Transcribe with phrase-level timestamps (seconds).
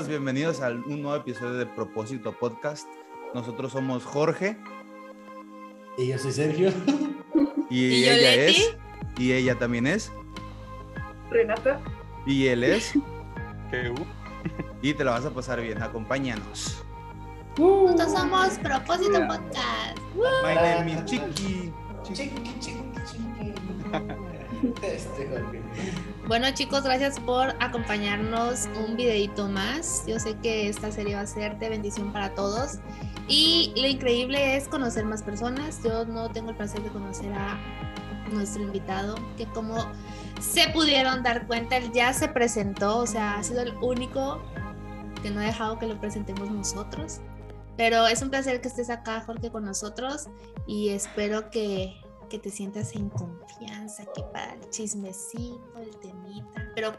[0.00, 2.88] Amigos, bienvenidos a un nuevo episodio de Propósito Podcast.
[3.34, 4.56] Nosotros somos Jorge.
[5.98, 6.72] Y yo soy Sergio.
[7.68, 8.62] Y, ¿Y yo, ella Leti?
[8.62, 8.76] es.
[9.18, 10.10] Y ella también es.
[11.28, 11.82] Renata.
[12.26, 12.94] Y él es.
[14.80, 15.82] Y te la vas a pasar bien.
[15.82, 16.82] Acompáñanos.
[17.58, 19.98] Juntos somos Propósito Podcast.
[20.14, 21.70] My name is Chiqui.
[22.04, 23.54] Chiqui, chiqui, chiqui.
[24.82, 25.60] Este Jorge.
[26.30, 30.04] Bueno chicos, gracias por acompañarnos un videito más.
[30.06, 32.78] Yo sé que esta serie va a ser de bendición para todos.
[33.26, 35.82] Y lo increíble es conocer más personas.
[35.82, 37.58] Yo no tengo el placer de conocer a
[38.30, 39.74] nuestro invitado, que como
[40.40, 44.40] se pudieron dar cuenta, él ya se presentó, o sea, ha sido el único
[45.24, 47.18] que no ha dejado que lo presentemos nosotros.
[47.76, 50.28] Pero es un placer que estés acá, Jorge, con nosotros
[50.68, 51.99] y espero que,
[52.30, 56.66] que te sientas en confianza aquí para el chismecito, el temita.
[56.74, 56.92] Pero,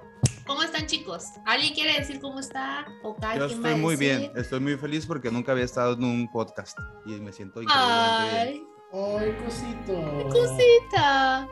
[0.46, 1.24] ¿cómo están, chicos?
[1.46, 2.86] ¿Alguien quiere decir cómo está?
[3.04, 4.20] ¿O Yo estoy muy decir?
[4.20, 4.32] bien.
[4.36, 6.78] Estoy muy feliz porque nunca había estado en un podcast.
[7.06, 8.68] Y me siento increíblemente bien.
[8.94, 10.18] ¡Ay, Ay, cosito.
[10.18, 11.48] qué cosita!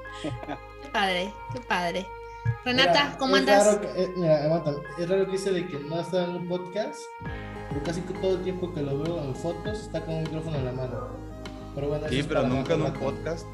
[0.84, 2.08] Qué padre, qué padre.
[2.66, 3.66] Renata, Mira, ¿cómo andas?
[3.66, 4.74] raro que- eh, mira, aguanta.
[4.98, 7.00] Es raro que dice de que no está en un podcast,
[7.70, 10.58] pero casi que todo el tiempo que lo veo en fotos está con un micrófono
[10.58, 11.08] en la mano.
[11.76, 13.46] Pero bueno, eso Sí, pero nunca en un podcast.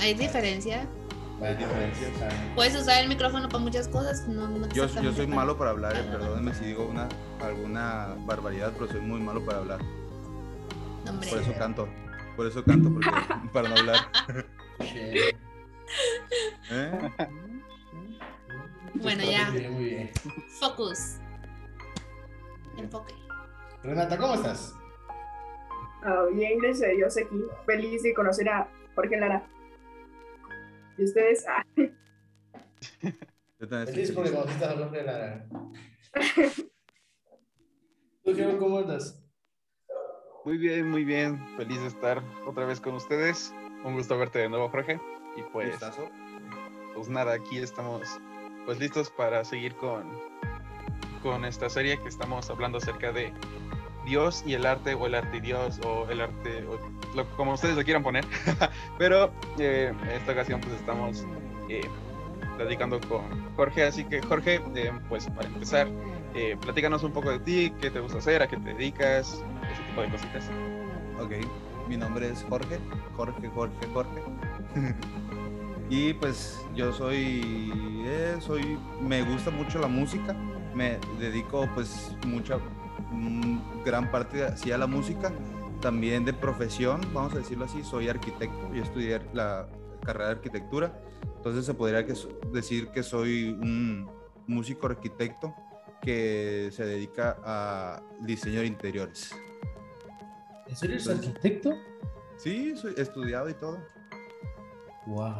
[0.00, 0.86] Hay diferencia.
[1.58, 2.10] Diferencias.
[2.22, 4.26] ah, Puedes usar el micrófono para muchas cosas.
[4.28, 7.08] No, no Yo, yo soy para- malo para hablar, eh, perdónenme si digo una,
[7.42, 9.80] alguna barbaridad, pero soy muy malo para hablar.
[11.08, 11.28] Hombre.
[11.28, 11.88] Por eso canto.
[12.36, 13.10] Por eso canto, porque,
[13.52, 14.08] para no hablar.
[16.70, 17.10] ¿Eh?
[18.94, 19.50] Bueno, ya.
[19.50, 20.10] bien, muy bien.
[20.60, 21.16] Focus.
[22.78, 23.14] Enfoque.
[23.82, 24.74] Renata, ¿cómo estás?
[26.32, 27.44] Bien, gracias a Dios aquí.
[27.64, 29.46] Feliz de conocer a Jorge Lara.
[30.98, 31.46] ¿Y ustedes?
[31.48, 31.64] Ah,
[33.58, 35.46] Yo también Feliz porque conociste al hombre de la.
[38.22, 39.24] ¿Tú, Geo, cómo andas?
[40.44, 41.38] Muy bien, muy bien.
[41.56, 43.54] Feliz de estar otra vez con ustedes.
[43.84, 45.00] Un gusto verte de nuevo, Jorge.
[45.36, 46.10] Y pues, Gustazo.
[46.94, 48.20] pues nada, aquí estamos
[48.66, 50.10] pues listos para seguir con,
[51.22, 53.32] con esta serie que estamos hablando acerca de
[54.04, 56.78] Dios y el arte, o el arte y Dios, o el arte, o
[57.16, 58.24] lo- como ustedes lo quieran poner.
[58.98, 61.26] Pero eh, en esta ocasión pues estamos
[61.68, 61.88] eh,
[62.56, 63.22] platicando con
[63.56, 63.84] Jorge.
[63.84, 65.88] Así que Jorge, eh, pues para empezar,
[66.62, 70.00] platícanos un poco de ti, qué te gusta hacer, a qué te dedicas, ese tipo
[70.02, 70.50] de cositas.
[71.20, 71.32] Ok,
[71.88, 72.78] mi nombre es Jorge,
[73.16, 74.22] Jorge, Jorge, Jorge.
[75.90, 77.72] y pues yo soy,
[78.40, 80.34] soy, me gusta mucho la música,
[80.74, 82.58] me dedico pues mucha,
[83.84, 85.32] gran parte así a la música,
[85.80, 89.68] también de profesión, vamos a decirlo así, soy arquitecto, yo estudié la
[90.04, 91.00] carrera de arquitectura,
[91.36, 92.14] entonces se podría que,
[92.52, 94.10] decir que soy un
[94.46, 95.54] músico arquitecto
[96.00, 99.34] que se dedica a diseño de interiores.
[100.66, 101.70] ¿En serio eres Entonces- arquitecto?
[102.36, 103.78] Sí, soy estudiado y todo,
[105.06, 105.34] Wow.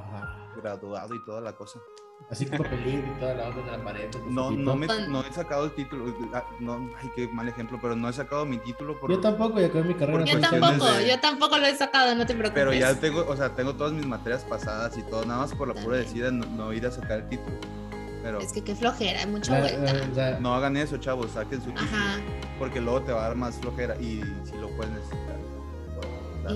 [0.56, 1.81] graduado y toda la cosa.
[2.30, 4.08] Así con papelito y toda la onda en la pared.
[4.28, 6.06] No, no, me, no he sacado el título.
[6.32, 8.98] ah, No, ay, qué mal ejemplo, pero no he sacado mi título.
[8.98, 10.24] Por, Yo tampoco, ya acabé mi carrera.
[10.24, 12.54] Yo tampoco, de- yo tampoco lo he sacado, no te preocupes.
[12.64, 15.68] Pero ya tengo, o sea, tengo todas mis materias pasadas y todo, nada más por
[15.68, 17.56] la pura decida no, no ir a sacar el título.
[18.22, 19.92] Pero Es que qué flojera, hay mucha La- vuelta.
[19.92, 21.86] la- la- no hagan eso, chavos, saquen su título.
[21.92, 22.16] Ajá.
[22.58, 25.34] Porque luego te va a dar más flojera y si lo puedes necesitar.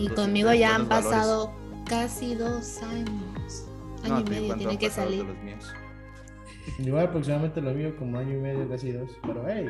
[0.01, 1.11] Y conmigo ya han valores.
[1.13, 1.53] pasado
[1.87, 3.11] casi dos años.
[4.05, 5.25] Año No, y medio tiene que de salir.
[5.25, 5.73] los míos.
[6.79, 9.11] Igual aproximadamente lo mío como año y medio, casi dos.
[9.23, 9.67] Pero hey,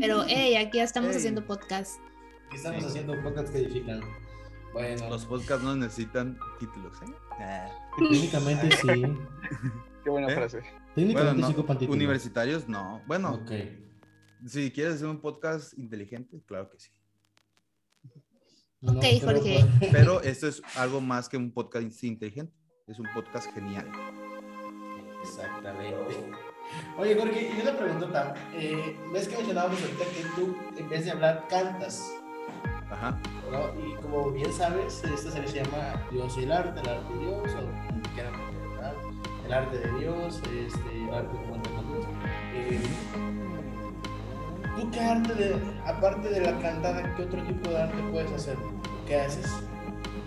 [0.00, 2.00] Pero, hey, aquí ya estamos haciendo podcast.
[2.46, 2.88] aquí estamos Sí.
[2.90, 4.00] haciendo podcasts que edifican.
[4.72, 7.12] Bueno, Los podcasts no necesitan títulos, ¿eh?
[7.40, 7.68] Ah.
[7.98, 8.86] técnicamente sí.
[10.04, 10.34] Qué buena ¿Eh?
[10.34, 10.62] frase.
[10.94, 13.02] Técnicamente Bueno, sí no, universitarios no.
[13.06, 13.52] Bueno, Ok.
[14.46, 16.90] si quieres hacer un podcast inteligente, claro que sí.
[18.84, 19.64] No, Ok, pero- Jorge.
[19.92, 22.52] Pero esto es algo más que un podcast inteligente.
[22.86, 23.86] Es un podcast genial.
[25.22, 25.96] Exactamente.
[26.98, 28.34] Oye, Jorge, y una preguntota.
[28.54, 32.02] Eh, ¿Ves que mencionábamos ahorita que tú, en vez de hablar, cantas?
[32.90, 33.18] Ajá.
[33.50, 33.70] ¿no?
[33.86, 37.18] Y como bien sabes, esta serie se llama Dios y el arte, el arte de
[37.20, 38.32] Dios, o como quieran
[38.74, 38.94] ¿verdad?
[39.46, 42.06] El arte de Dios, este, el arte como entre nosotros.
[42.54, 42.80] Eh,
[44.76, 45.56] ¿Tú qué arte, de,
[45.86, 48.56] aparte de la cantada, qué otro tipo de arte puedes hacer?
[49.06, 49.52] ¿Qué haces?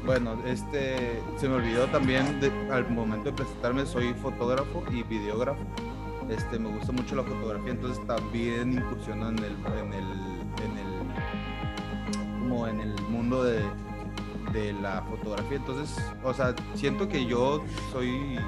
[0.05, 2.39] Bueno, este se me olvidó también
[2.71, 5.59] al momento de presentarme, soy fotógrafo y videógrafo.
[6.29, 10.03] Este, me gusta mucho la fotografía, entonces también incursiono en el, en el,
[10.63, 13.61] en el, como en el mundo de,
[14.53, 15.57] de la fotografía.
[15.57, 18.39] Entonces, o sea, siento que yo soy,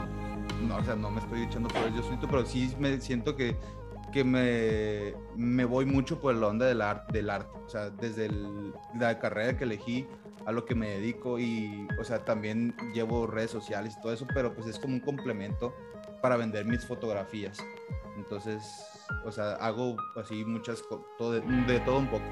[0.67, 3.55] no, o sea, no me estoy echando flores yo solito, pero sí me siento que
[4.11, 7.57] que me, me voy mucho por la onda del, arte del arte.
[7.65, 8.29] O sea, desde
[8.97, 10.07] la carrera que elegí
[10.45, 14.25] a lo que me dedico y, o sea, también llevo redes sociales y todo eso,
[14.33, 15.75] pero pues es como un complemento
[16.21, 17.59] para vender mis fotografías.
[18.17, 18.61] Entonces,
[19.25, 22.23] o sea, hago así muchas cosas, de, todo un poco.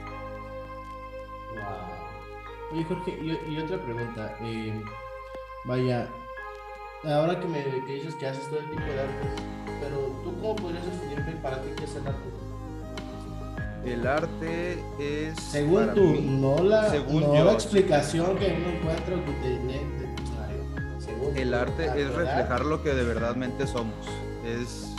[1.54, 2.74] Wow.
[2.74, 4.36] Oye, Jorge, y, y otra pregunta.
[4.42, 4.84] eh,
[5.66, 6.10] vaya,
[7.04, 9.28] ahora que me que dices que haces todo el tipo de artes,
[9.82, 12.30] pero tú cómo podrías definirme para ti qué es el arte?
[13.86, 15.40] El arte es...
[15.40, 19.56] Según tú, mí- no la, según no yo, la explicación que uno encuentra que te
[19.56, 20.64] en el diccionario.
[21.00, 23.96] Según El tú, arte es reflejar lo que de verdadmente somos.
[24.46, 24.94] Es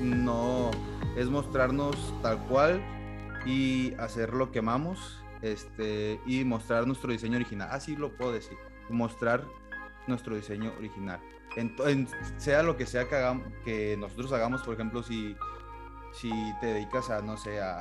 [0.00, 0.70] no
[1.16, 2.82] es mostrarnos tal cual
[3.46, 7.68] y hacer lo que amamos, este y mostrar nuestro diseño original.
[7.70, 8.56] Así lo puedo decir.
[8.88, 9.44] Mostrar
[10.08, 11.20] nuestro diseño original.
[11.56, 12.08] En, en-
[12.38, 15.36] sea lo que sea que hagamos, que nosotros hagamos, por ejemplo, si
[16.12, 17.80] si te dedicas a no sé a,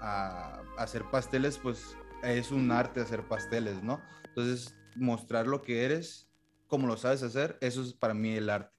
[0.00, 4.00] a hacer pasteles, pues es un arte hacer pasteles, ¿no?
[4.28, 6.28] Entonces, mostrar lo que eres
[6.68, 8.74] como lo sabes hacer, eso es para mí el arte.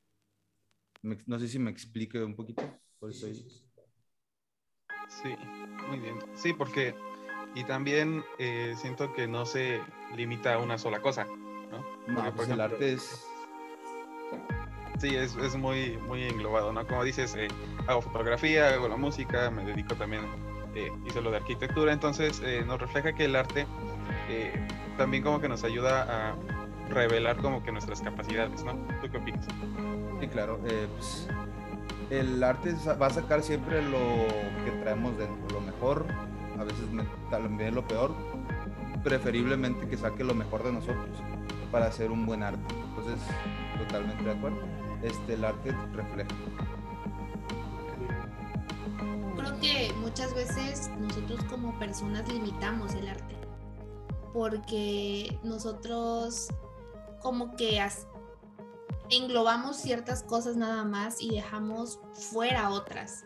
[1.01, 2.63] Me- no sé si me explique un poquito.
[2.99, 3.27] por eso
[5.07, 5.35] Sí,
[5.89, 6.19] muy bien.
[6.35, 6.93] Sí, porque,
[7.55, 9.81] y también eh, siento que no se
[10.15, 11.83] limita a una sola cosa, ¿no?
[12.13, 13.36] Porque, No, por pues el ejemplo, arte es.
[14.99, 16.85] Sí, es, es muy, muy englobado, ¿no?
[16.87, 17.47] Como dices, eh,
[17.85, 20.23] hago fotografía, hago la música, me dedico también,
[20.73, 23.67] eh, hice lo de arquitectura, entonces eh, nos refleja que el arte
[24.29, 24.53] eh,
[24.97, 26.35] también como que nos ayuda a
[26.89, 28.73] revelar como que nuestras capacidades, ¿no?
[29.01, 29.45] ¿Tú qué opinas?
[30.19, 30.59] Sí, claro.
[30.65, 31.27] eh, pues,
[32.09, 33.99] el arte va a sacar siempre lo
[34.65, 36.05] que traemos dentro, lo mejor,
[36.57, 36.85] a veces
[37.29, 38.15] también lo peor.
[39.03, 41.21] Preferiblemente que saque lo mejor de nosotros
[41.71, 42.73] para hacer un buen arte.
[42.89, 43.19] Entonces,
[43.77, 44.57] totalmente de acuerdo.
[45.03, 46.29] Este, el arte refleja.
[49.37, 53.35] Creo que muchas veces nosotros como personas limitamos el arte.
[54.33, 56.47] Porque nosotros
[57.21, 57.81] como que
[59.09, 63.25] englobamos ciertas cosas nada más y dejamos fuera otras.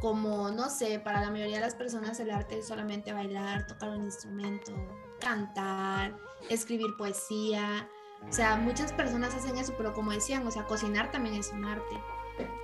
[0.00, 3.90] Como, no sé, para la mayoría de las personas el arte es solamente bailar, tocar
[3.90, 4.72] un instrumento,
[5.20, 6.16] cantar,
[6.48, 7.88] escribir poesía.
[8.28, 11.64] O sea, muchas personas hacen eso, pero como decían, o sea, cocinar también es un
[11.64, 12.00] arte.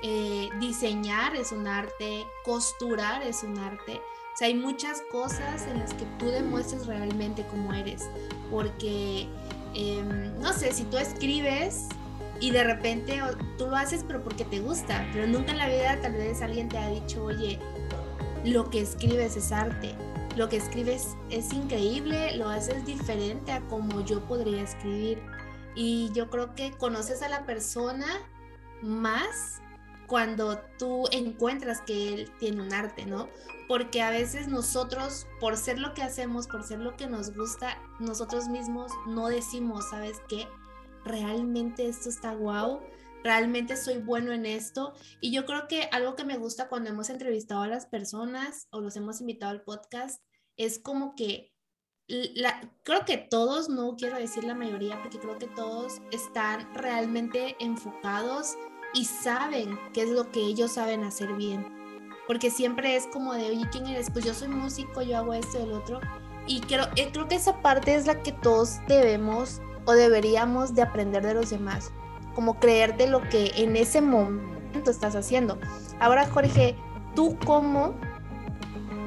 [0.03, 4.01] Eh, diseñar es un arte, costurar es un arte.
[4.33, 8.09] O sea, hay muchas cosas en las que tú demuestras realmente cómo eres.
[8.51, 9.29] Porque,
[9.75, 11.89] em, no sé, si tú escribes
[12.41, 13.21] y de repente
[13.57, 16.69] tú lo haces pero porque te gusta, pero nunca en la vida tal vez alguien
[16.69, 17.59] te ha dicho, oye,
[18.45, 19.95] lo que escribes es arte.
[20.37, 25.21] Lo que escribes es increíble, lo haces diferente a como yo podría escribir.
[25.81, 28.09] Y yo creo que conoces a la persona
[28.83, 29.63] más
[30.09, 33.29] cuando tú encuentras que él tiene un arte, ¿no?
[33.69, 37.81] Porque a veces nosotros, por ser lo que hacemos, por ser lo que nos gusta,
[38.01, 40.49] nosotros mismos no decimos, ¿sabes qué?
[41.05, 42.81] Realmente esto está guau,
[43.23, 44.95] realmente soy bueno en esto.
[45.21, 48.81] Y yo creo que algo que me gusta cuando hemos entrevistado a las personas o
[48.81, 50.25] los hemos invitado al podcast
[50.57, 51.53] es como que
[52.09, 57.55] la, creo que todos, no quiero decir la mayoría, porque creo que todos están realmente
[57.61, 58.57] enfocados
[58.95, 61.67] y saben qué es lo que ellos saben hacer bien.
[62.27, 64.11] Porque siempre es como de, oye, ¿quién eres?
[64.11, 66.01] Pues yo soy músico, yo hago esto y el otro.
[66.47, 70.83] Y creo, eh, creo que esa parte es la que todos debemos o deberíamos de
[70.83, 71.93] aprender de los demás.
[72.35, 75.59] Como creerte lo que en ese momento estás haciendo.
[76.01, 76.77] Ahora, Jorge,
[77.15, 77.95] ¿tú cómo,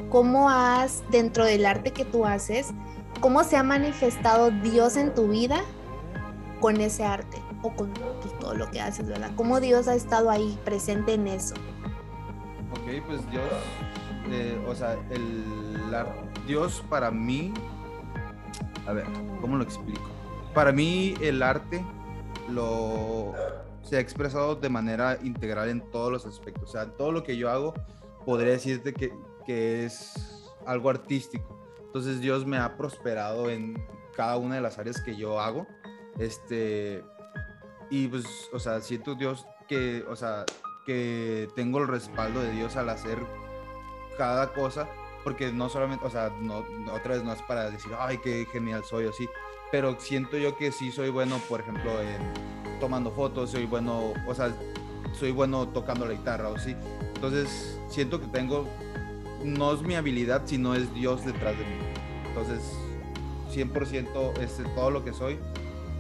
[0.09, 2.73] cómo has, dentro del arte que tú haces,
[3.21, 5.61] cómo se ha manifestado Dios en tu vida
[6.59, 9.31] con ese arte o con pues, todo lo que haces, ¿verdad?
[9.35, 11.55] ¿Cómo Dios ha estado ahí presente en eso?
[12.71, 13.43] Ok, pues Dios,
[14.29, 15.43] eh, o sea, el
[16.47, 17.53] Dios para mí,
[18.87, 19.05] a ver,
[19.39, 20.09] ¿cómo lo explico?
[20.53, 21.85] Para mí el arte
[22.49, 23.33] lo
[23.83, 27.37] se ha expresado de manera integral en todos los aspectos, o sea, todo lo que
[27.37, 27.73] yo hago
[28.25, 29.13] podría decirte que,
[29.45, 31.60] que es algo artístico.
[31.91, 35.67] Entonces Dios me ha prosperado en cada una de las áreas que yo hago.
[36.17, 37.03] Este,
[37.89, 40.45] y pues, o sea, siento Dios que, o sea,
[40.85, 43.19] que tengo el respaldo de Dios al hacer
[44.17, 44.87] cada cosa,
[45.25, 48.83] porque no solamente, o sea, no, otra vez no es para decir, ay, qué genial
[48.85, 49.27] soy o sí,
[49.71, 52.21] pero siento yo que sí soy bueno, por ejemplo, en
[52.79, 54.53] tomando fotos, soy bueno, o sea,
[55.13, 56.75] soy bueno tocando la guitarra o sí.
[57.15, 58.67] Entonces, siento que tengo,
[59.43, 61.75] no es mi habilidad, sino es Dios detrás de mí.
[62.27, 62.61] Entonces,
[63.53, 65.37] 100% este, todo lo que soy,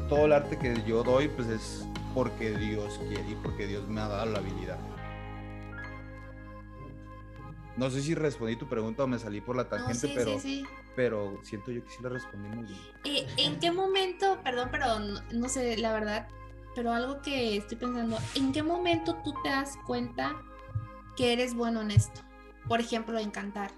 [0.09, 4.01] todo el arte que yo doy, pues es porque Dios quiere y porque Dios me
[4.01, 4.79] ha dado la habilidad.
[7.77, 10.31] no sé si respondí tu pregunta o me salí por la No, tangente, sí, pero,
[10.33, 10.65] sí, sí.
[10.95, 12.79] pero siento yo que sí la respondí muy bien.
[13.05, 16.27] Eh, ¿En qué momento, perdón, pero no, no sé, la verdad,
[16.75, 20.35] pero algo que estoy pensando, ¿en qué momento tú te das cuenta
[21.15, 22.21] que eres bueno en esto?
[22.67, 23.71] Por ejemplo, en cantar.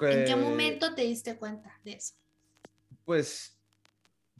[0.00, 2.14] ¿En qué Que- momento te diste cuenta de eso?
[3.04, 3.58] Pues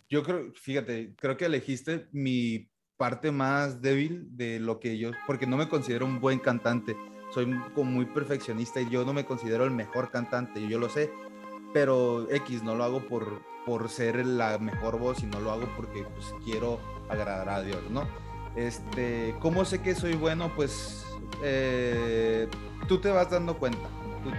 [0.09, 5.47] yo creo, fíjate, creo que elegiste mi parte más débil de lo que yo, porque
[5.47, 6.97] no me considero un buen cantante,
[7.33, 11.11] soy como muy perfeccionista y yo no me considero el mejor cantante, yo lo sé,
[11.73, 15.69] pero X no lo hago por, por ser la mejor voz y no lo hago
[15.77, 18.09] porque pues, quiero agradar a Dios, ¿no?
[18.57, 20.53] Este, ¿cómo sé que soy bueno?
[20.57, 21.05] Pues
[21.43, 22.49] eh,
[22.89, 23.89] tú te vas dando cuenta,
[24.23, 24.31] tú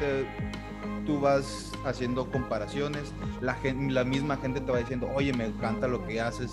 [1.05, 6.21] tú vas haciendo comparaciones, la, misma gente te va diciendo, oye, me encanta lo que
[6.21, 6.51] haces.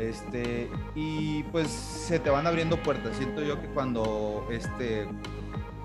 [0.00, 3.16] Este, y pues se te van abriendo puertas.
[3.16, 5.06] Siento yo que cuando este,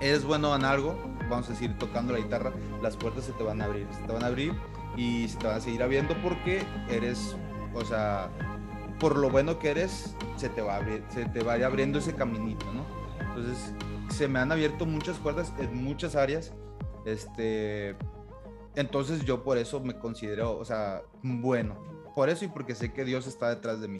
[0.00, 0.96] eres bueno en algo,
[1.30, 2.52] vamos a decir, tocando la guitarra,
[2.82, 4.52] las puertas se te van a abrir, se te van a abrir
[4.96, 7.36] y se te van a seguir abriendo porque eres,
[7.74, 8.28] o sea,
[8.98, 13.03] por lo bueno que eres, se te va se te va abriendo ese caminito, ¿no?
[13.34, 13.74] Entonces,
[14.10, 16.52] se me han abierto muchas puertas en muchas áreas.
[17.04, 17.96] Este,
[18.76, 21.76] entonces yo por eso me considero, o sea, bueno.
[22.14, 23.98] Por eso y porque sé que Dios está detrás de mí.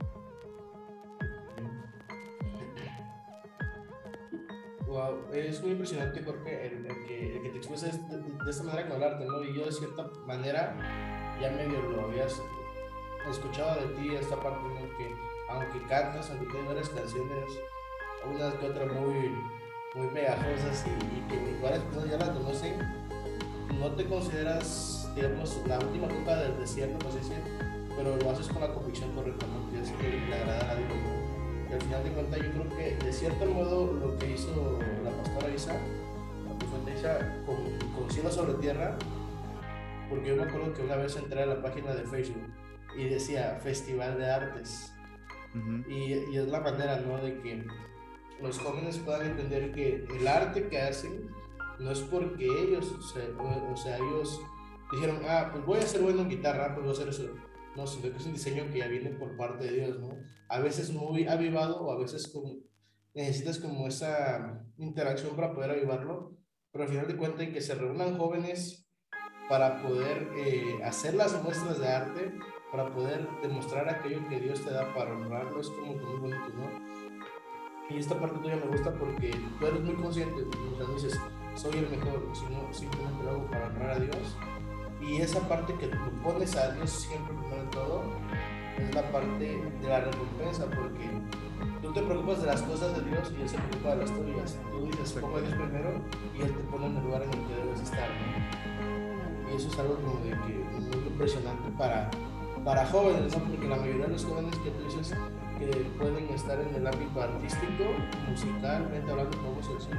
[4.87, 9.03] Wow, es muy impresionante, Jorge, el, que, te expreses de, de esta manera con el
[9.03, 9.43] arte, ¿no?
[9.43, 10.77] Y yo de cierta manera
[11.41, 12.41] ya medio lo habías
[13.29, 14.97] escuchado de ti, esta parte, ¿no?
[14.97, 15.13] Que
[15.49, 17.59] aunque cantas, aunque tienes varias canciones,
[18.27, 19.31] unas que otras muy,
[19.95, 22.75] muy pegajosas y, y que varias personas ya las conocen,
[23.79, 27.33] no te consideras, digamos, la última copa del desierto, sé si,
[27.97, 29.71] pero lo haces con la convicción correcta, ¿no?
[29.71, 31.71] Que es que le agrada a Dios, ¿no?
[31.71, 35.11] Y al final de cuentas yo creo que de cierto modo lo que hizo la
[35.11, 37.57] pastora Isa, la profeta Isa, con,
[37.93, 38.97] con cielo sobre tierra,
[40.09, 42.53] porque yo me acuerdo que una vez entré a la página de Facebook
[42.97, 44.93] y decía Festival de Artes.
[45.89, 47.17] Y es la manera, ¿no?
[47.19, 47.65] De que
[48.41, 51.29] los jóvenes puedan entender que el arte que hacen
[51.79, 54.41] no es porque ellos, o sea, o- sea, ellos
[54.93, 57.35] dijeron, ah, pues voy a ser bueno en guitarra, pues voy a hacer eso.
[57.77, 60.17] No, sino que es un diseño que ya viene por parte de Dios, ¿no?
[60.49, 62.33] A veces muy avivado o a veces
[63.15, 66.37] necesitas como esa interacción para poder avivarlo,
[66.71, 68.89] pero al final de cuentas que se reúnan jóvenes
[69.49, 72.33] para poder eh, hacer las muestras de arte,
[72.71, 76.49] para poder demostrar aquello que Dios te da para honrarlo, es como que muy bonito,
[76.57, 76.94] ¿no?
[77.91, 81.21] Y esta parte tuya me gusta porque tú eres muy consciente, o sea, dices,
[81.55, 84.37] soy el mejor, sino simplemente lo hago para honrar a Dios.
[85.03, 88.03] Y esa parte que tú pones a Dios siempre primero en todo,
[88.79, 91.11] es la parte de la recompensa, porque
[91.83, 94.59] tú te preocupas de las cosas de Dios y Él se preocupa de las tuyas.
[94.71, 95.91] Tú dices, pongo a Dios primero
[96.35, 98.09] y Él te pone en el lugar en el que debes estar.
[98.09, 99.53] ¿no?
[99.53, 102.11] Y eso es algo como de que muy impresionante para,
[102.65, 103.45] para jóvenes, ¿no?
[103.45, 105.15] Porque la mayoría de los jóvenes que tú dices
[105.71, 107.85] que pueden estar en el ámbito artístico,
[108.29, 109.91] musicalmente hablando, se dice,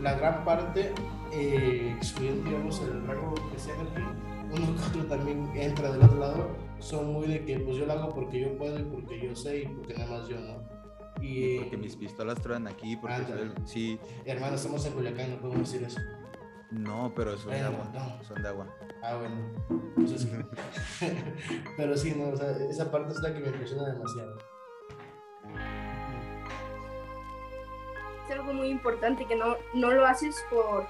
[0.00, 0.92] la gran parte,
[1.32, 4.02] eh, excluyendo, digamos, el rango que sea el que
[4.50, 7.92] uno que otro también entra del otro lado, son muy de que pues yo lo
[7.92, 10.78] hago porque yo puedo y porque yo sé y porque nada más yo, ¿no?
[11.20, 13.48] Y, Porque mis pistolas truenan aquí, porque Ándale.
[13.56, 16.00] soy sí, hermano, estamos en Culiacán, no podemos decir eso.
[16.70, 18.24] no, pero son de Bueno, agua, no.
[18.24, 18.66] son de agua.
[19.02, 19.80] Ah, bueno.
[19.96, 20.28] Entonces,
[21.76, 24.38] pero sí, no, o sea, esa parte es la que me impresiona demasiado.
[28.32, 30.86] Algo muy importante que no, no lo haces por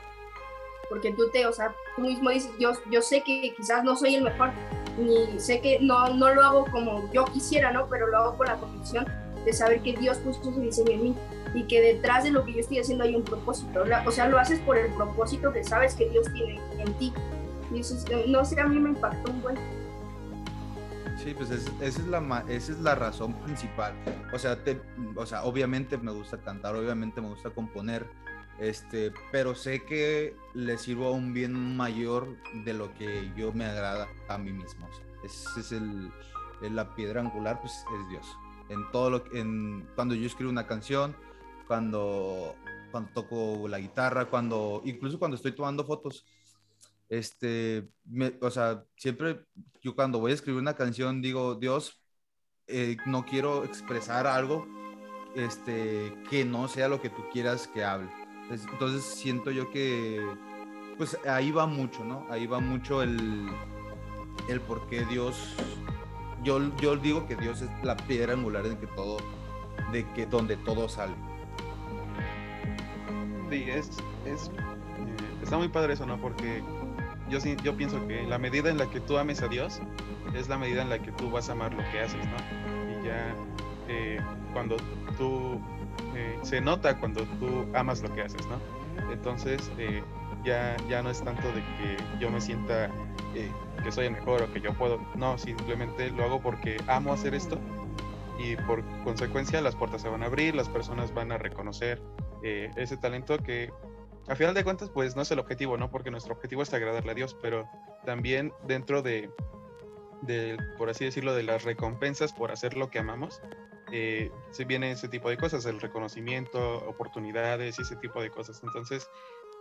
[0.88, 4.14] porque tú te, o sea, tú mismo dices, yo, yo sé que quizás no soy
[4.14, 4.50] el mejor,
[4.96, 7.86] ni sé que no, no lo hago como yo quisiera, ¿no?
[7.88, 9.06] Pero lo hago con la convicción
[9.44, 11.14] de saber que Dios puso su diseño en mí
[11.54, 13.84] y que detrás de lo que yo estoy haciendo hay un propósito.
[14.06, 17.12] O sea, lo haces por el propósito que sabes que Dios tiene en ti.
[17.70, 19.58] Y eso es- no sé, a mí me impactó un buen.
[21.18, 23.92] Sí, pues es- esa, es la, esa es la razón principal.
[24.32, 24.56] O sea,
[25.16, 28.06] o sea, obviamente me gusta cantar, obviamente me gusta componer,
[28.60, 33.64] este, pero sé que le sirvo a un bien mayor de lo que yo me
[33.64, 34.88] agrada a mí mismo.
[35.24, 36.12] Ese es el,
[36.60, 38.26] la piedra angular, pues es Dios.
[38.68, 41.16] En todo lo en, cuando yo escribo una canción,
[41.66, 42.54] cuando,
[42.92, 46.24] cuando toco la guitarra, cuando, incluso cuando estoy tomando fotos,
[47.08, 49.44] este, me- o sea, siempre
[49.82, 52.02] yo cuando voy a escribir una canción digo, Dios,
[52.66, 54.66] eh, no quiero expresar algo
[55.36, 58.10] este, que no sea lo que tú quieras que hable.
[58.50, 60.20] Es- Entonces siento yo que,
[60.98, 62.26] pues ahí va mucho, ¿no?
[62.30, 63.48] Ahí va mucho el,
[64.48, 65.36] el por qué Dios,
[66.42, 69.18] yo, yo digo que Dios es la piedra angular en que todo,
[69.92, 71.14] de que donde todo sale.
[73.50, 73.88] Sí, es,
[74.24, 74.48] es
[74.98, 76.20] eh, está muy padre eso, ¿no?
[76.20, 76.62] Porque
[77.28, 79.80] yo, yo pienso que la medida en la que tú ames a Dios,
[80.34, 83.00] es la medida en la que tú vas a amar lo que haces, ¿no?
[83.00, 83.34] Y ya
[83.88, 84.20] eh,
[84.52, 84.76] cuando
[85.16, 85.60] tú,
[86.14, 88.58] eh, se nota cuando tú amas lo que haces, ¿no?
[89.12, 90.02] Entonces, eh,
[90.44, 92.86] ya, ya no es tanto de que yo me sienta
[93.34, 93.50] eh,
[93.82, 97.34] que soy el mejor o que yo puedo, no, simplemente lo hago porque amo hacer
[97.34, 97.58] esto
[98.38, 102.00] y por consecuencia las puertas se van a abrir, las personas van a reconocer
[102.42, 103.70] eh, ese talento que
[104.28, 105.90] a final de cuentas pues no es el objetivo, ¿no?
[105.90, 107.68] Porque nuestro objetivo es agradarle a Dios, pero
[108.04, 109.30] también dentro de,
[110.22, 113.40] de, por así decirlo, de las recompensas por hacer lo que amamos,
[113.90, 118.60] eh, se viene ese tipo de cosas, el reconocimiento, oportunidades y ese tipo de cosas.
[118.62, 119.08] Entonces,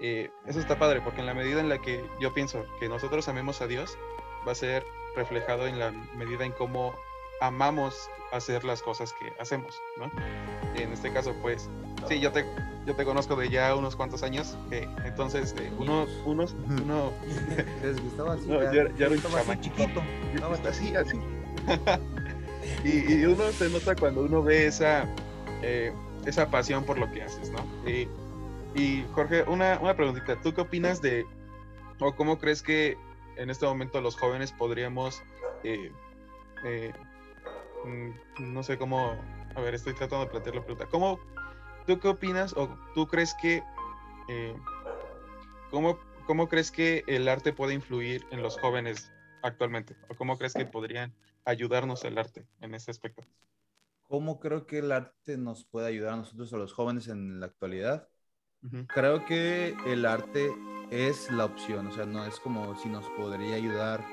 [0.01, 3.27] eh, eso está padre, porque en la medida en la que yo pienso que nosotros
[3.29, 3.97] amemos a Dios,
[4.45, 4.83] va a ser
[5.15, 6.93] reflejado en la medida en cómo
[7.41, 10.11] amamos hacer las cosas que hacemos, ¿no?
[10.75, 11.69] En este caso, pues,
[12.07, 12.45] sí, yo te,
[12.85, 17.11] yo te conozco de ya unos cuantos años, eh, entonces, eh, uno, unos, uno,
[17.83, 20.01] estaba así, No, ya, ya- ya era un chiquito.
[20.33, 21.19] Estaba está así, así.
[22.83, 25.05] y, y uno se nota cuando uno ve esa,
[25.61, 25.91] eh,
[26.25, 27.59] esa pasión por lo que haces, ¿no?
[27.89, 28.07] Y,
[28.75, 31.25] y, Jorge, una, una preguntita, ¿tú qué opinas de,
[31.99, 32.97] o cómo crees que
[33.37, 35.23] en este momento los jóvenes podríamos,
[35.63, 35.91] eh,
[36.65, 36.93] eh,
[37.85, 39.15] mm, no sé cómo,
[39.55, 41.19] a ver, estoy tratando de plantear la pregunta, ¿cómo,
[41.87, 43.63] tú qué opinas o tú crees que,
[44.27, 44.55] eh,
[45.71, 49.95] cómo, cómo crees que el arte puede influir en los jóvenes actualmente?
[50.09, 51.15] ¿O cómo crees que podrían
[51.45, 53.23] ayudarnos el arte en ese aspecto?
[54.03, 57.47] ¿Cómo creo que el arte nos puede ayudar a nosotros, a los jóvenes en la
[57.47, 58.07] actualidad?
[58.87, 60.51] Creo que el arte
[60.91, 64.03] es la opción, o sea, no es como si nos podría ayudar.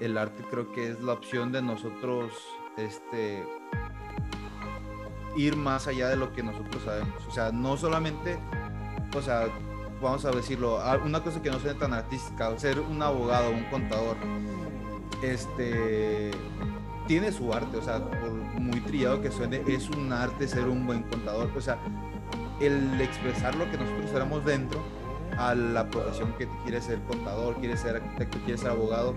[0.00, 2.32] El arte creo que es la opción de nosotros,
[2.76, 3.44] este,
[5.40, 7.26] ir más allá de lo que nosotros sabemos.
[7.26, 8.38] O sea, no solamente,
[9.16, 9.48] o sea,
[10.00, 14.16] vamos a decirlo, una cosa que no sea tan artística, ser un abogado, un contador,
[15.22, 16.30] este,
[17.06, 20.86] tiene su arte, o sea, por muy trillado que suene, es un arte ser un
[20.86, 21.78] buen contador, o sea,
[22.60, 24.80] el expresar lo que nosotros éramos dentro
[25.38, 29.14] a la profesión que quiere ser contador, quiere ser arquitecto, quiere ser abogado,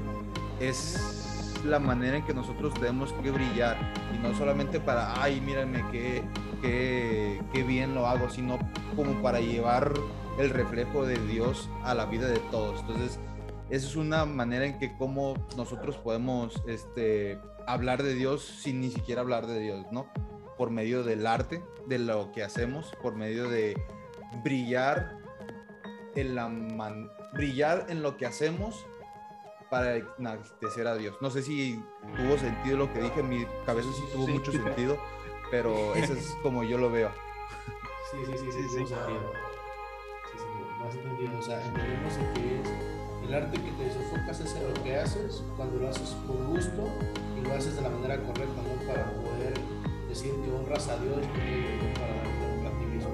[0.59, 1.22] es
[1.63, 3.78] la manera en que nosotros tenemos que brillar
[4.13, 6.23] y no solamente para, ay, mírame qué,
[6.62, 8.60] qué, qué bien lo hago, sino
[8.95, 9.93] como para llevar
[10.38, 12.82] el reflejo de Dios a la vida de todos.
[12.82, 13.19] Entonces,
[13.69, 18.91] esa es una manera en que como nosotros podemos este, hablar de Dios sin ni
[18.91, 20.08] siquiera hablar de Dios, ¿no?
[20.58, 23.76] Por medio del arte, de lo que hacemos, por medio de
[24.43, 25.17] brillar
[26.15, 26.49] en, la
[27.34, 28.86] brillar en lo que hacemos
[29.73, 31.15] para enaltecer a Dios.
[31.19, 31.83] No sé si
[32.15, 34.33] tuvo sentido lo que dije, en mi cabeza sí tuvo Sí.
[34.33, 34.97] mucho sentido,
[35.49, 37.09] pero eso es como yo lo veo.
[38.12, 38.75] Sí, sí, sí, sí, Sí, sí, sí.
[38.86, 39.33] sentido.
[40.31, 40.45] Sí, sí,
[40.79, 41.39] más entendido.
[41.39, 42.69] O sea, entendemos de que es
[43.27, 46.88] el arte que te desofocas es en lo que haces, cuando lo haces por gusto
[47.36, 48.88] y lo haces de la manera correcta, ¿no?
[48.93, 49.53] Para poder
[50.07, 51.15] decir que honras a Dios.
[51.15, 53.13] Para darte honra a ti mismo.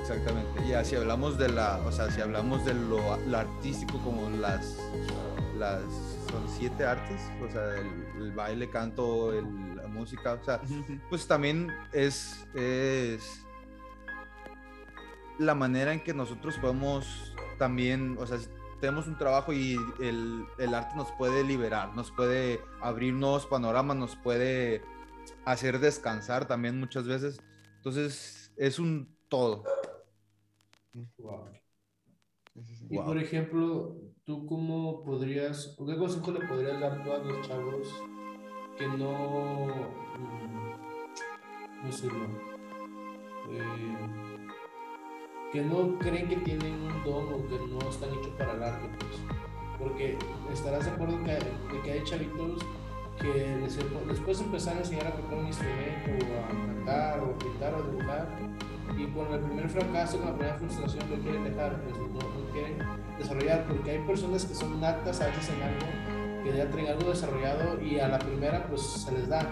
[0.00, 0.64] Exactamente.
[0.64, 4.78] Y así hablamos de la, o sea, si hablamos de lo, lo artístico como las,
[5.58, 5.82] las,
[6.30, 10.60] son siete artes, o sea, el, el baile, canto, el- la música, o sea,
[11.08, 13.46] pues también es, es
[15.38, 18.48] la manera en que nosotros podemos también, o sea, si
[18.80, 23.96] tenemos un trabajo y el, el arte nos puede liberar, nos puede abrir nuevos panoramas,
[23.96, 24.82] nos puede
[25.44, 27.40] hacer descansar también muchas veces.
[27.76, 29.64] Entonces, es un todo.
[31.18, 31.48] Wow.
[32.88, 33.04] Y Wow.
[33.06, 37.94] por ejemplo, ¿tú cómo podrías, o qué consejo le podrías dar tú a los chavos
[38.76, 39.68] que no,
[40.18, 42.24] mm, no sé, no,
[43.52, 43.96] eh,
[45.52, 48.90] que no creen que tienen un don o que no están hechos para el arte,
[48.98, 49.22] pues?
[49.78, 50.18] Porque
[50.52, 52.62] estarás de acuerdo que, de que hay chavitos
[53.20, 53.76] que les,
[54.06, 57.74] les puedes empezar a enseñar a tocar un instrumento o a cantar o a pintar
[57.74, 58.28] o a dibujar
[58.96, 62.52] y con el primer fracaso, con la primera frustración lo quieren dejar, pues no, no
[62.52, 62.78] quieren
[63.18, 67.10] desarrollar, porque hay personas que son natas a veces en algo, que ya traen algo
[67.10, 69.42] desarrollado y a la primera pues se les da.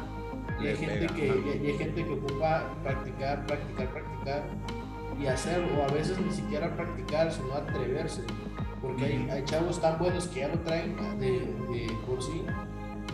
[0.61, 1.39] Y hay, gente pega, que, ajá.
[1.63, 4.43] y- y hay gente que ocupa practicar, practicar, practicar
[5.21, 8.23] y hacer, o a veces ni siquiera practicar, sino atreverse.
[8.81, 12.45] Porque hay, hay chavos tan buenos que ya lo traen de, de por sí,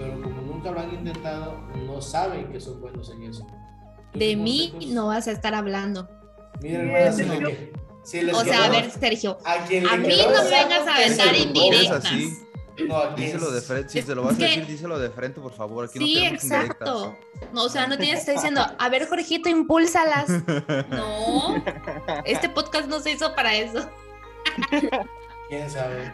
[0.00, 3.46] pero como nunca lo han intentado, no saben que son buenos en eso.
[4.12, 4.94] ¿Tú De mí consejos?
[4.94, 6.08] no vas a estar hablando.
[6.62, 9.96] Mira, hermana, si, que- si les O sea, a ver, Sergio, a, quien le a
[9.96, 12.04] mí quedó no me vengas a aventar indirectas.
[12.88, 13.88] No, Díselo de frente.
[13.90, 15.84] Si se lo vas a decir, díselo de frente, por favor.
[15.84, 17.14] Aquí Sí, exacto.
[17.52, 20.30] No, o sea, no tienes que estar diciendo, a ver, Jorgito, impúlsalas.
[20.88, 21.62] No,
[22.24, 23.86] este podcast no se hizo para eso.
[25.50, 26.10] ¿Quién sabe?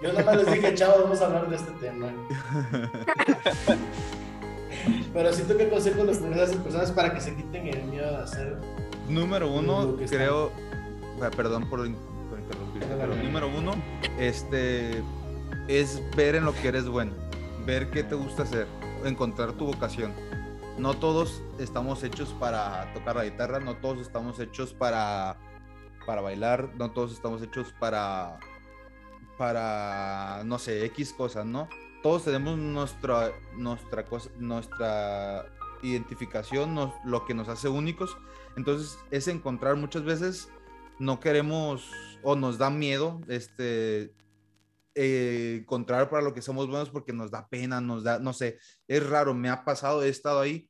[0.00, 2.06] Yo nomás les dije, chavos, vamos a hablar de este tema.
[5.12, 8.08] Pero siento que consejo les pones a esas personas para que se quiten el miedo
[8.10, 8.56] de hacer.
[9.08, 10.52] Número uno, está- creo,
[11.20, 11.96] ah, perdón por, in-
[12.30, 13.72] por interrumpir, pero número uno,
[14.18, 15.02] este,
[15.66, 17.12] es ver en lo que eres bueno,
[17.66, 18.66] ver qué te gusta hacer,
[19.04, 20.12] encontrar tu vocación.
[20.76, 25.36] No todos estamos hechos para tocar la guitarra, no todos estamos hechos para,
[26.06, 28.38] para bailar, no todos estamos hechos para,
[29.38, 31.68] para, no sé, X cosas, ¿no?
[32.02, 35.46] Todos tenemos nuestra, nuestra cosa, nuestra
[35.82, 38.16] identificación, nos- lo que nos hace únicos.
[38.56, 40.48] Entonces es encontrar muchas veces
[40.98, 41.90] no queremos
[42.22, 44.12] o nos da miedo este
[44.96, 48.58] eh, encontrar para lo que somos buenos porque nos da pena, nos da, no sé,
[48.88, 50.68] es raro, me ha pasado, he estado ahí,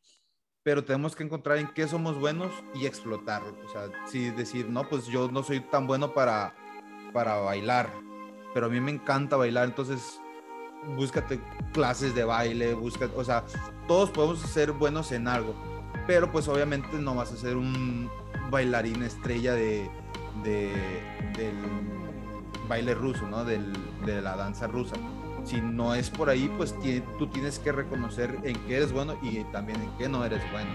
[0.63, 3.57] pero tenemos que encontrar en qué somos buenos y explotarlo.
[3.65, 6.55] O sea, sí decir, no, pues yo no soy tan bueno para,
[7.15, 7.91] para bailar,
[8.55, 10.21] pero a mí me encanta bailar, entonces
[10.97, 11.41] búscate
[11.73, 13.45] clases de baile, busca, o sea,
[13.87, 15.55] todos podemos ser buenos en algo,
[16.07, 18.11] pero pues obviamente no vas a ser un
[18.51, 19.91] bailarín estrella de-
[20.45, 21.55] del
[22.69, 23.45] baile ruso, ¿no?
[23.45, 23.73] Del-
[24.07, 24.95] de la danza rusa.
[25.49, 26.75] Si no es por ahí, pues
[27.19, 30.69] tú tienes que reconocer en qué eres bueno y también en qué no eres bueno.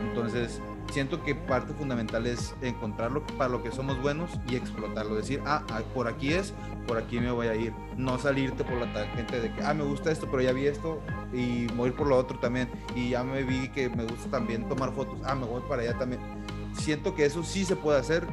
[0.00, 0.60] Entonces,
[0.92, 5.16] siento que parte fundamental es encontrarlo para lo que somos buenos y explotarlo.
[5.16, 6.54] Decir, ah, ah, por aquí es,
[6.86, 7.72] por aquí me voy a ir.
[7.96, 11.00] No salirte por la tangente de que, ah, me gusta esto, pero ya vi esto
[11.32, 12.70] y voy por lo otro también.
[12.94, 15.18] Y ya me vi que me gusta también tomar fotos.
[15.24, 16.20] Ah, me voy para allá también.
[16.74, 18.24] Siento que eso sí se puede hacer,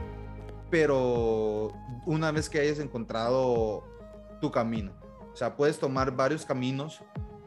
[0.69, 1.73] pero
[2.06, 3.84] una vez que hayas encontrado
[4.39, 4.98] tu camino.
[5.39, 6.99] O sea, puedes tomar varios caminos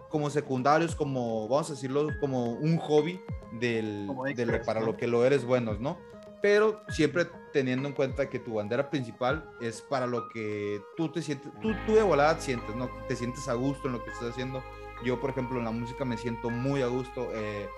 [0.08, 3.20] como secundarios, como, vamos a decirlo, como un hobby
[3.60, 4.86] del, Como de lo- extras, para ¿no?
[4.86, 5.98] lo que lo eres buenos, ¿no?
[6.40, 11.20] Pero siempre teniendo en cuenta que tu bandera principal es para lo que tú te
[11.20, 12.88] sientes, tú, tú de volada sientes, ¿no?
[13.08, 14.62] Te sientes a gusto en lo que estás haciendo.
[15.04, 17.28] Yo, por ejemplo, en la música me siento muy a gusto.
[17.34, 17.68] eh,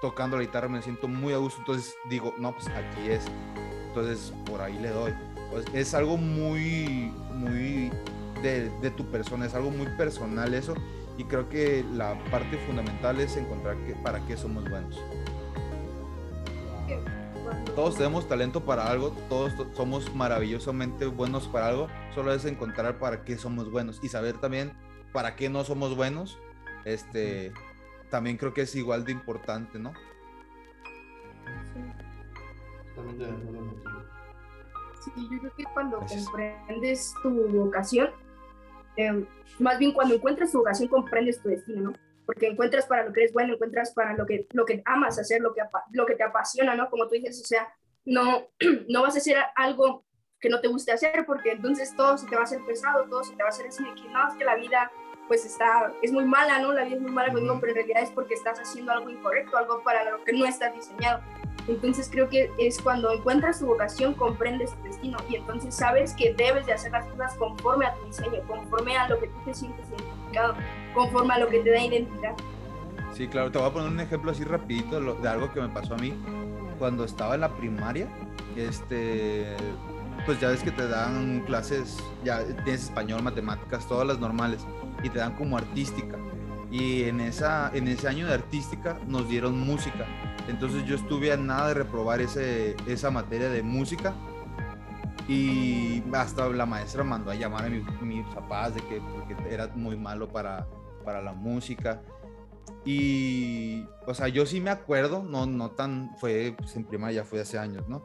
[0.00, 1.60] tocando la guitarra me siento muy a gusto.
[1.60, 3.24] Entonces digo, no, pues aquí es.
[3.86, 5.14] Entonces por ahí le doy.
[5.52, 7.92] Pues, es algo muy, muy
[8.42, 10.74] de, de tu persona, es algo muy personal eso.
[11.18, 14.98] Y creo que la parte fundamental es encontrar que, para qué somos buenos.
[17.74, 22.98] Todos tenemos talento para algo, todos to- somos maravillosamente buenos para algo, solo es encontrar
[22.98, 24.72] para qué somos buenos y saber también
[25.12, 26.38] para qué no somos buenos.
[26.84, 27.52] Este
[28.10, 29.92] también creo que es igual de importante, ¿no?
[35.04, 36.24] Sí, yo creo que cuando Gracias.
[36.24, 38.10] comprendes tu vocación,
[39.06, 39.26] eh,
[39.58, 41.92] más bien cuando encuentras tu vocación, comprendes tu destino, ¿no?
[42.26, 45.40] Porque encuentras para lo que eres bueno, encuentras para lo que, lo que amas hacer,
[45.40, 46.88] lo que, lo que te apasiona, ¿no?
[46.90, 47.72] Como tú dices, o sea,
[48.04, 48.48] no,
[48.88, 50.04] no vas a hacer algo
[50.40, 53.22] que no te guste hacer, porque entonces todo se te va a hacer pesado, todo
[53.24, 54.90] se te va a hacer así de que no, es que la vida
[55.28, 56.72] pues está, es muy mala, ¿no?
[56.72, 59.56] La vida es muy mala conmigo, pero en realidad es porque estás haciendo algo incorrecto,
[59.56, 61.22] algo para lo que no estás diseñado.
[61.68, 66.34] Entonces creo que es cuando encuentras tu vocación, comprendes tu destino y entonces sabes que
[66.34, 69.54] debes de hacer las cosas conforme a tu diseño, conforme a lo que tú te
[69.54, 70.54] sientes identificado,
[70.94, 72.34] conforme a lo que te da identidad.
[73.12, 75.94] Sí, claro, te voy a poner un ejemplo así rapidito de, algo que me pasó
[75.94, 76.14] a mí
[76.78, 78.08] cuando estaba en la primaria.
[78.56, 79.56] Este,
[80.26, 84.66] pues ya ves que te dan clases, ya tienes español, matemáticas, todas las normales,
[85.02, 86.16] y te dan como artística.
[86.70, 90.06] Y en, esa, en ese año de artística nos dieron música.
[90.50, 94.14] Entonces yo estuve a nada de reprobar ese, esa materia de música.
[95.28, 99.68] Y hasta la maestra mandó a llamar a mi- mis papás de que porque era
[99.68, 100.66] muy malo para,
[101.04, 102.02] para la música.
[102.84, 107.40] Y, o sea, yo sí me acuerdo, no, no tan, fue pues, en primaria, fue
[107.40, 108.02] hace años, ¿no?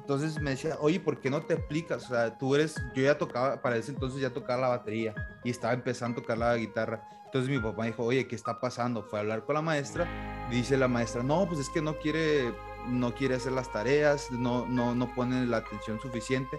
[0.00, 2.04] Entonces me decía, oye, ¿por qué no te aplicas?
[2.06, 5.50] O sea, tú eres, yo ya tocaba, para ese entonces ya tocaba la batería y
[5.50, 7.06] estaba empezando a tocar la guitarra.
[7.28, 9.02] Entonces mi papá dijo, oye, ¿qué está pasando?
[9.02, 12.54] Fue a hablar con la maestra, dice la maestra, no, pues es que no quiere,
[12.88, 16.58] no quiere hacer las tareas, no, no, no pone la atención suficiente.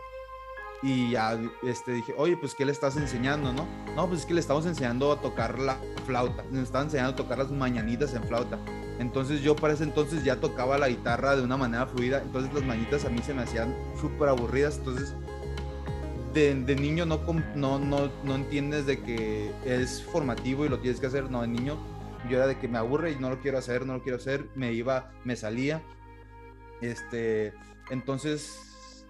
[0.84, 3.68] Y ya este, dije, oye, pues ¿qué le estás enseñando, no?
[3.96, 7.16] No, pues es que le estamos enseñando a tocar la flauta, nos están enseñando a
[7.16, 8.60] tocar las mañanitas en flauta.
[9.00, 12.64] Entonces yo para ese entonces ya tocaba la guitarra de una manera fluida, entonces las
[12.64, 15.16] mañanitas a mí se me hacían súper aburridas, entonces
[16.34, 17.22] de, niño no,
[17.56, 21.48] no, no, no entiendes de que es formativo y lo tienes que hacer, no, de
[21.48, 21.78] niño
[22.28, 24.50] yo era de que me aburre y no lo quiero hacer, no lo quiero hacer,
[24.56, 25.82] me iba, me salía,
[26.82, 27.54] este,
[27.90, 29.06] entonces,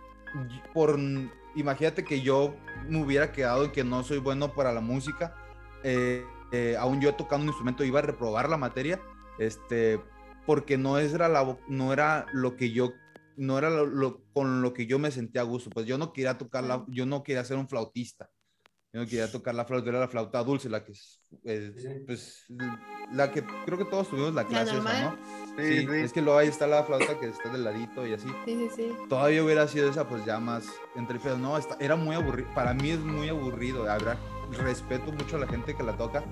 [0.73, 0.99] por,
[1.55, 2.55] imagínate que yo
[2.87, 5.35] me hubiera quedado en que no soy bueno para la música,
[5.83, 8.99] eh, eh, aún yo tocando un instrumento iba a reprobar la materia,
[9.37, 9.99] este,
[10.45, 12.93] porque no era, la, no era lo que yo
[13.39, 15.69] no era lo, lo- con lo que yo me sentía a gusto.
[15.69, 18.29] Pues yo no quería tocar la, yo no quería ser un flautista.
[18.91, 22.45] Yo no quería tocar la flauta, era la flauta dulce, la que es, eh, pues,
[23.13, 25.03] la que creo que todos tuvimos la clase esa, normal.
[25.55, 25.63] ¿no?
[25.63, 25.93] Sí, Sí, sí.
[25.97, 28.27] es que luego ahí está la flauta que está del ladito y así.
[28.45, 28.91] Sí, sí, sí.
[29.07, 32.49] Todavía hubiera sido esa, pues ya más entre pero no, está- era muy aburrido.
[32.55, 33.87] Para mí es muy aburrido.
[33.89, 34.17] Habrá,
[34.63, 36.23] respeto mucho a la gente que la toca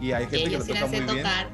[0.00, 1.16] y hay gente Que que yo la la toca muy bien.
[1.18, 1.50] tocar.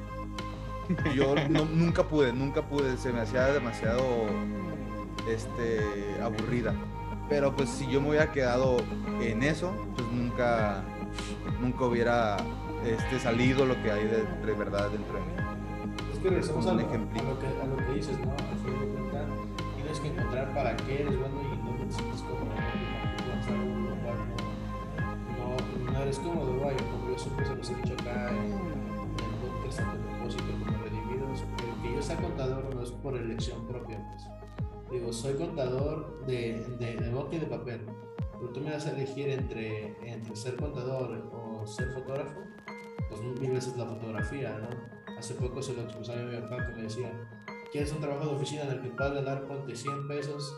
[1.14, 4.26] Yo no- nunca pude, nunca pude, se me hacía demasiado
[5.28, 5.80] este,
[6.22, 6.74] aburrida.
[7.28, 8.78] Pero pues si yo me hubiera quedado
[9.20, 10.82] en eso, pues nunca,
[11.60, 12.38] nunca hubiera
[12.84, 15.32] este, salido lo que hay de, de verdad dentro de mí.
[16.12, 18.30] Es que regresamos a Un lo, a, lo que, a lo que dices, ¿no?
[18.32, 19.26] Al fin de cuentas,
[19.76, 22.44] tienes que encontrar para qué eres bueno y no te sientes cómodo.
[25.38, 25.92] ¿no?
[25.92, 29.34] No, eres cómodo, vaya, como yo siempre se los he dicho acá en, en el
[29.42, 33.98] podcast, tanto propósito como redimidos, el que yo sea contador no es por elección propia,
[34.08, 34.47] pues.
[34.90, 37.80] Digo, soy contador de, de, de de papel,
[38.32, 42.40] pero tú me vas a elegir entre, entre ser contador o ser fotógrafo,
[43.08, 44.68] pues mil veces la fotografía, ¿no?
[45.18, 47.12] Hace poco se lo expresaba a mi papá que me decía,
[47.70, 50.56] ¿quieres un trabajo de oficina en el que puedas ganar, ponte 100 pesos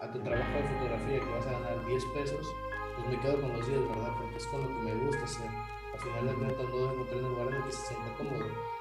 [0.00, 2.54] a tu trabajo de fotografía que vas a ganar 10 pesos?
[2.96, 4.12] Pues me quedo con los 10, ¿verdad?
[4.20, 5.50] Porque es con lo que me gusta hacer.
[5.92, 8.71] Al final de cuentas no debo encontrar en un lugar en el se sienta cómodo.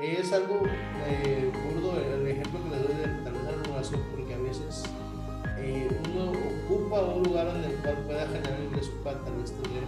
[0.00, 0.60] Es algo
[1.06, 4.82] eh, burdo el, ejemplo que les doy de tal vez la renovación, porque a veces
[5.56, 6.32] eh, uno
[6.64, 9.84] ocupa un lugar en el cual pueda generar ingreso para tal vez tener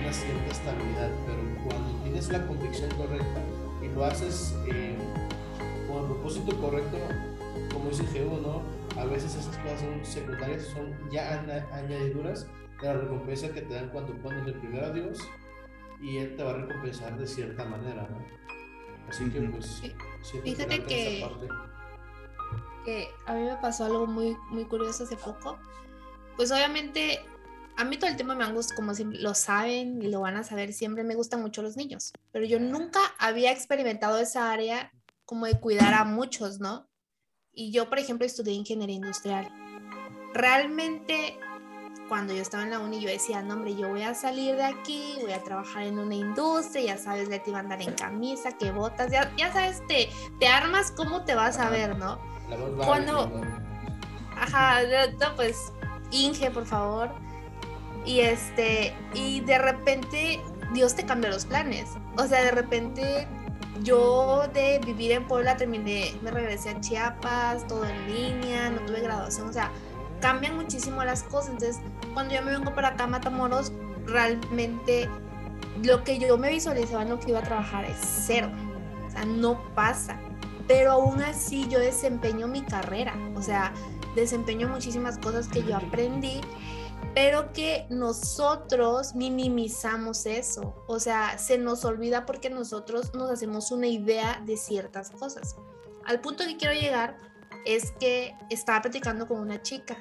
[0.00, 3.40] una cierta estabilidad, pero cuando tienes la convicción correcta
[3.82, 4.96] y lo haces eh,
[5.86, 6.96] con el propósito correcto,
[7.70, 8.62] como dice Geo, ¿no?
[8.98, 11.38] A veces esas cosas son secundarias, son ya
[11.72, 12.46] añadiduras
[12.80, 15.18] de la recompensa que te dan cuando pones el primero a Dios
[16.00, 18.40] y Él te va a recompensar de cierta manera, ¿no?
[19.10, 19.82] Así que pues
[20.42, 21.26] Fíjate que-
[22.84, 25.58] que a mí me pasó algo muy, muy curioso hace poco.
[26.36, 27.20] Pues obviamente,
[27.76, 30.36] a mí todo el tema me han gustado, como siempre, lo saben y lo van
[30.36, 34.90] a saber, siempre me gustan mucho los niños, pero yo nunca había experimentado esa área
[35.26, 36.88] como de cuidar a muchos, ¿no?
[37.52, 39.48] Y yo, por ejemplo, estudié ingeniería industrial.
[40.32, 41.38] Realmente,
[42.10, 44.64] cuando yo estaba en la uni, yo decía, no, hombre, yo voy a salir de
[44.64, 48.50] aquí, voy a trabajar en una industria, ya sabes, Leti va a andar en camisa,
[48.50, 52.18] que botas, ya, ya sabes, te, te armas cómo te vas a ver, ¿no?
[52.48, 53.40] La voz va cuando-.
[54.36, 54.80] Ajá,
[55.20, 55.72] no, pues
[56.10, 57.10] Inge, por favor.
[58.04, 60.40] Y este, y de repente
[60.72, 61.90] Dios te cambia los planes.
[62.16, 63.28] O sea, de repente
[63.84, 69.00] yo de vivir en Puebla terminé, me regresé a Chiapas, todo en línea, no tuve
[69.00, 69.70] graduación, o sea,
[70.20, 71.50] cambian muchísimo las cosas.
[71.50, 71.80] Entonces,
[72.14, 73.72] cuando yo me vengo para acá Matamoros,
[74.06, 75.08] realmente
[75.82, 78.50] lo que yo me visualizaba en lo que iba a trabajar es cero.
[79.06, 80.18] O sea, no pasa.
[80.68, 83.14] Pero aún así yo desempeño mi carrera.
[83.34, 83.72] O sea,
[84.14, 86.40] desempeño muchísimas cosas que yo aprendí,
[87.14, 90.84] pero que nosotros minimizamos eso.
[90.86, 95.56] O sea, se nos olvida porque nosotros nos hacemos una idea de ciertas cosas.
[96.04, 97.16] Al punto que quiero llegar
[97.64, 99.96] es que estaba platicando con una chica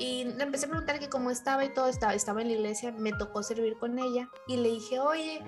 [0.00, 2.90] y le empecé a preguntar que cómo estaba y todo, estaba, estaba en la iglesia,
[2.90, 5.42] me tocó servir con ella y le dije, oye,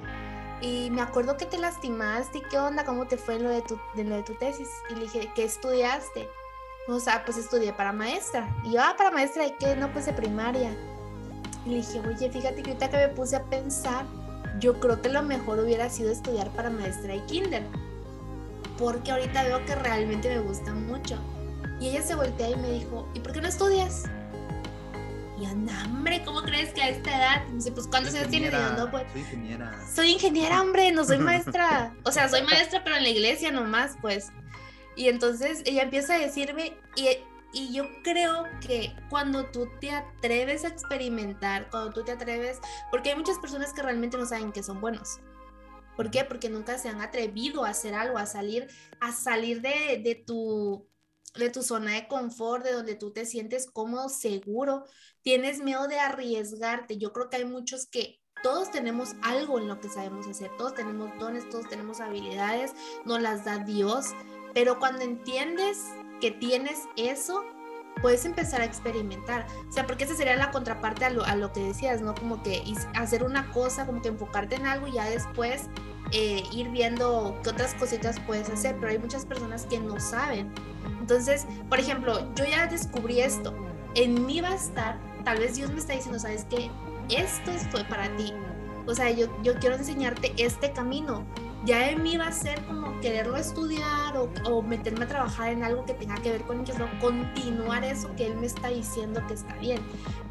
[0.60, 2.84] y me acuerdo que te lastimaste, ¿y qué onda?
[2.84, 4.68] ¿Cómo te fue en lo de tu, lo de tu tesis?
[4.90, 6.28] Y le dije, ¿qué estudiaste?
[6.86, 8.54] O sea, pues estudié para maestra.
[8.62, 9.74] Y yo, ah, para maestra de qué?
[9.74, 10.70] No, pues de primaria.
[11.64, 14.04] Y le dije, oye, fíjate que ahorita que me puse a pensar,
[14.58, 17.62] yo creo que lo mejor hubiera sido estudiar para maestra y kinder.
[18.78, 21.18] Porque ahorita veo que realmente me gusta mucho.
[21.82, 24.04] Y ella se voltea y me dijo, ¿y por qué no estudias?
[25.36, 27.46] Y yo, "No, hombre, ¿cómo crees que a esta edad?
[27.48, 28.50] Me dice, pues ¿cuántos años tienes?
[28.52, 29.86] Y yo, no, pues Soy ingeniera.
[29.92, 31.92] soy ingeniera, hombre, no soy maestra.
[32.04, 34.28] O sea, soy maestra, pero en la iglesia nomás, pues.
[34.94, 37.08] Y entonces ella empieza a decirme, y,
[37.52, 42.60] y yo creo que cuando tú te atreves a experimentar, cuando tú te atreves,
[42.92, 45.18] porque hay muchas personas que realmente no saben que son buenos.
[45.96, 46.24] ¿Por qué?
[46.24, 48.68] Porque nunca se han atrevido a hacer algo, a salir,
[49.00, 50.86] a salir de, de tu
[51.34, 54.84] de tu zona de confort, de donde tú te sientes cómodo, seguro,
[55.22, 56.98] tienes miedo de arriesgarte.
[56.98, 60.74] Yo creo que hay muchos que todos tenemos algo en lo que sabemos hacer, todos
[60.74, 62.72] tenemos dones, todos tenemos habilidades,
[63.04, 64.06] nos las da Dios,
[64.52, 65.78] pero cuando entiendes
[66.20, 67.44] que tienes eso,
[68.02, 69.46] puedes empezar a experimentar.
[69.68, 72.14] O sea, porque esa sería la contraparte a lo, a lo que decías, ¿no?
[72.14, 72.62] Como que
[72.94, 75.68] hacer una cosa, como que enfocarte en algo y ya después
[76.10, 80.52] eh, ir viendo qué otras cositas puedes hacer, pero hay muchas personas que no saben.
[81.00, 83.54] Entonces, por ejemplo, yo ya descubrí esto.
[83.94, 86.70] En mí va a estar, tal vez Dios me está diciendo, ¿sabes qué?
[87.08, 88.34] Esto fue para ti.
[88.86, 91.24] O sea, yo, yo quiero enseñarte este camino.
[91.64, 95.84] Ya en mí va a ser como quererlo estudiar o, meterme a trabajar en algo
[95.84, 99.34] que tenga que ver con ellos, no continuar eso que él me está diciendo que
[99.34, 99.80] está bien.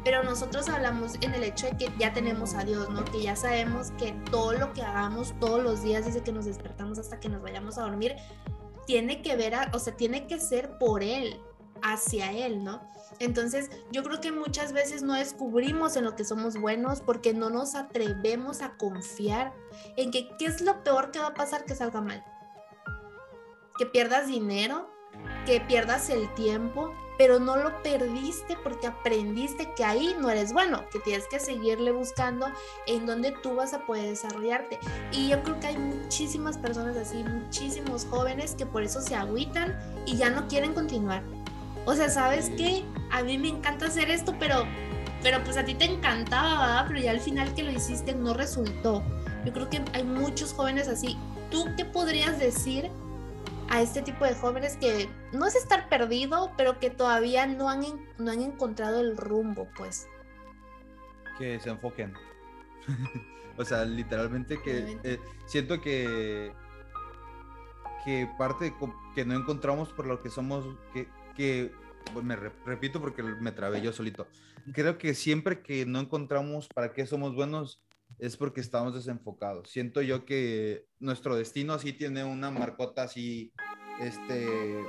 [0.04, 3.04] Pero nosotros hablamos en el hecho de que ya tenemos a Dios, ¿no?
[3.04, 6.98] Que ya sabemos que todo lo que hagamos todos los días desde que nos despertamos
[6.98, 8.16] hasta que nos vayamos a dormir,
[8.86, 11.40] tiene que ver, a, o sea, tiene que ser por Él,
[11.82, 12.80] hacia Él, ¿no?
[13.18, 17.50] Entonces, yo creo que muchas veces no descubrimos en lo que somos buenos porque no
[17.50, 19.52] nos atrevemos a confiar
[19.96, 22.24] en que qué es lo peor que va a pasar que salga mal.
[23.78, 24.90] Que pierdas dinero,
[25.46, 30.84] que pierdas el tiempo, pero no lo perdiste porque aprendiste que ahí no eres bueno,
[30.90, 32.46] que tienes que seguirle buscando
[32.86, 34.78] en donde tú vas a poder desarrollarte.
[35.12, 39.78] Y yo creo que hay muchísimas personas así, muchísimos jóvenes que por eso se agüitan
[40.06, 41.22] y ya no quieren continuar.
[41.84, 42.84] O sea, ¿sabes qué?
[43.10, 44.64] A mí me encanta hacer esto, pero,
[45.22, 46.84] pero pues a ti te encantaba, ¿verdad?
[46.88, 49.02] Pero ya al final que lo hiciste no resultó.
[49.44, 51.18] Yo creo que hay muchos jóvenes así.
[51.50, 52.90] ¿Tú qué podrías decir
[53.68, 57.82] a este tipo de jóvenes que no es estar perdido, pero que todavía no han,
[58.18, 60.06] no han encontrado el rumbo, pues?
[61.38, 62.14] Que se enfoquen.
[63.58, 66.52] o sea, literalmente que eh, siento que
[68.04, 68.74] que parte
[69.14, 71.72] que no encontramos por lo que somos, que, que
[72.12, 74.26] pues me repito porque me trabé yo solito.
[74.72, 77.82] Creo que siempre que no encontramos para qué somos buenos
[78.18, 79.70] es porque estamos desenfocados.
[79.70, 83.52] Siento yo que nuestro destino así tiene una marcota así,
[84.00, 84.84] este,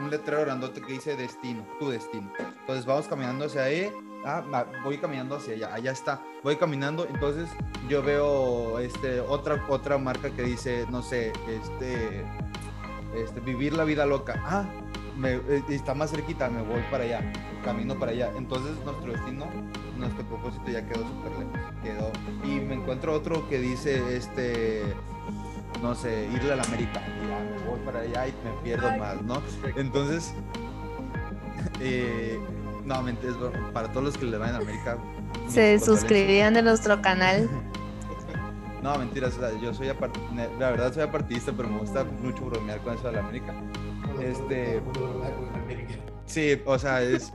[0.00, 2.32] un letrero grandote que dice destino, tu destino.
[2.60, 3.92] Entonces vamos caminando hacia ahí,
[4.24, 7.48] ah, voy caminando hacia allá, allá está, voy caminando, entonces
[7.88, 12.24] yo veo este, otra, otra marca que dice, no sé, este,
[13.14, 14.42] este, vivir la vida loca.
[14.44, 14.68] Ah,
[15.18, 17.32] me, eh, está más cerquita, me voy para allá,
[17.64, 18.32] camino para allá.
[18.36, 19.46] Entonces nuestro destino,
[19.96, 21.58] nuestro propósito ya quedó súper lejos.
[21.82, 22.12] Quedó.
[22.44, 24.82] Y me encuentro otro que dice, este,
[25.82, 27.02] no sé, irle a la América.
[27.28, 29.42] Ya me voy para allá y me pierdo más, ¿no?
[29.76, 30.32] Entonces,
[31.80, 32.38] eh,
[32.84, 33.34] nuevamente, es
[33.72, 34.98] para todos los que le van a América.
[35.48, 37.48] Se suscribían de nuestro canal.
[38.80, 43.08] No, mentiras, yo soy la verdad soy apartista, pero me gusta mucho bromear con eso
[43.08, 43.52] de la América.
[44.20, 44.82] Este,
[46.26, 47.32] sí, o sea, es,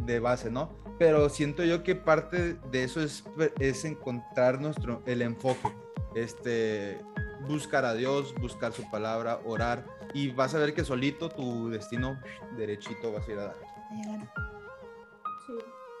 [0.00, 0.70] de base, ¿no?
[0.98, 3.24] Pero siento yo que parte de eso es,
[3.58, 5.72] es encontrar nuestro, el enfoque,
[6.14, 7.00] este,
[7.46, 12.20] buscar a Dios, buscar su palabra, orar, y vas a ver que solito tu destino
[12.56, 13.56] derechito vas a ir a dar.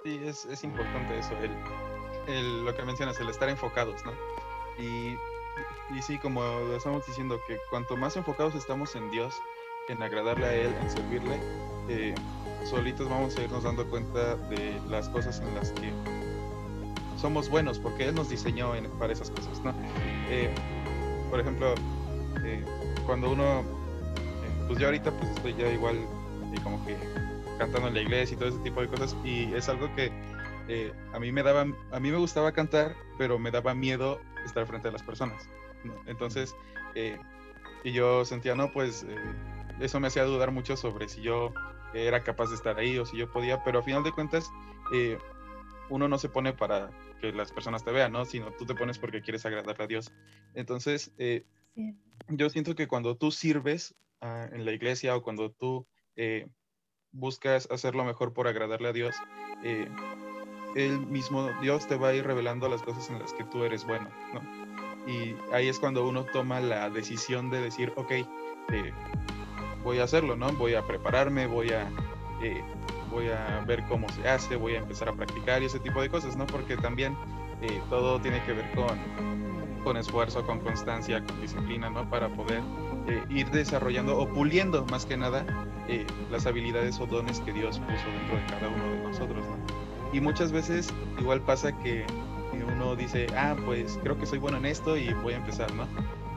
[0.04, 1.50] Sí, es, es importante eso, el,
[2.32, 4.12] el, lo que mencionas, el estar enfocados, ¿no?
[4.78, 5.16] Y,
[5.96, 6.42] y sí, como
[6.74, 9.34] estamos diciendo, que cuanto más enfocados estamos en Dios,
[9.90, 11.36] en agradarle a Él, en servirle,
[11.88, 12.14] eh,
[12.64, 15.92] solitos vamos a irnos dando cuenta de las cosas en las que
[17.20, 19.74] somos buenos, porque Él nos diseñó para esas cosas, ¿no?
[20.30, 20.54] Eh,
[21.28, 21.74] por ejemplo,
[22.44, 22.64] eh,
[23.04, 23.64] cuando uno,
[24.68, 25.98] pues yo ahorita pues estoy ya igual
[26.62, 26.96] como que
[27.58, 30.12] cantando en la iglesia y todo ese tipo de cosas, y es algo que
[31.12, 34.86] a mí me daba, a mí me gustaba cantar, pero me daba miedo estar frente
[34.86, 35.48] a las personas.
[36.06, 36.54] Entonces,
[37.82, 39.04] y yo sentía, no, pues
[39.80, 41.52] eso me hacía dudar mucho sobre si yo
[41.94, 44.50] era capaz de estar ahí o si yo podía, pero a final de cuentas
[44.94, 45.18] eh,
[45.88, 46.90] uno no se pone para
[47.20, 48.24] que las personas te vean, ¿no?
[48.24, 50.12] Sino tú te pones porque quieres agradarle a Dios.
[50.54, 51.44] Entonces, eh,
[52.28, 56.48] yo siento que cuando tú sirves ah, en la iglesia o cuando tú eh,
[57.10, 59.16] buscas hacer lo mejor por agradarle a Dios,
[60.74, 63.84] el mismo Dios te va a ir revelando las cosas en las que tú eres
[63.84, 64.40] bueno, ¿no?
[65.10, 68.12] Y ahí es cuando uno toma la decisión de decir, ok,
[69.82, 70.52] voy a hacerlo, ¿no?
[70.52, 71.88] Voy a prepararme, voy a,
[72.42, 72.62] eh,
[73.10, 76.08] voy a ver cómo se hace, voy a empezar a practicar y ese tipo de
[76.08, 76.46] cosas, ¿no?
[76.46, 77.16] Porque también
[77.62, 78.98] eh, todo tiene que ver con,
[79.84, 82.08] con esfuerzo, con constancia, con disciplina, ¿no?
[82.08, 82.62] Para poder
[83.08, 85.44] eh, ir desarrollando o puliendo más que nada
[86.30, 89.56] las habilidades o dones que Dios puso dentro de cada uno de nosotros, ¿no?
[90.12, 92.06] Y muchas veces igual pasa que
[92.52, 95.88] uno dice, ah, pues creo que soy bueno en esto y voy a empezar, ¿no?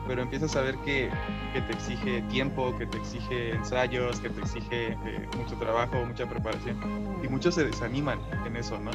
[0.06, 1.10] pero empiezas a ver que,
[1.54, 6.28] que, te exige tiempo, que te exige ensayos, que te exige eh, mucho trabajo, mucha
[6.28, 6.80] preparación.
[7.22, 8.90] Y muchos se desaniman en eso, ¿no?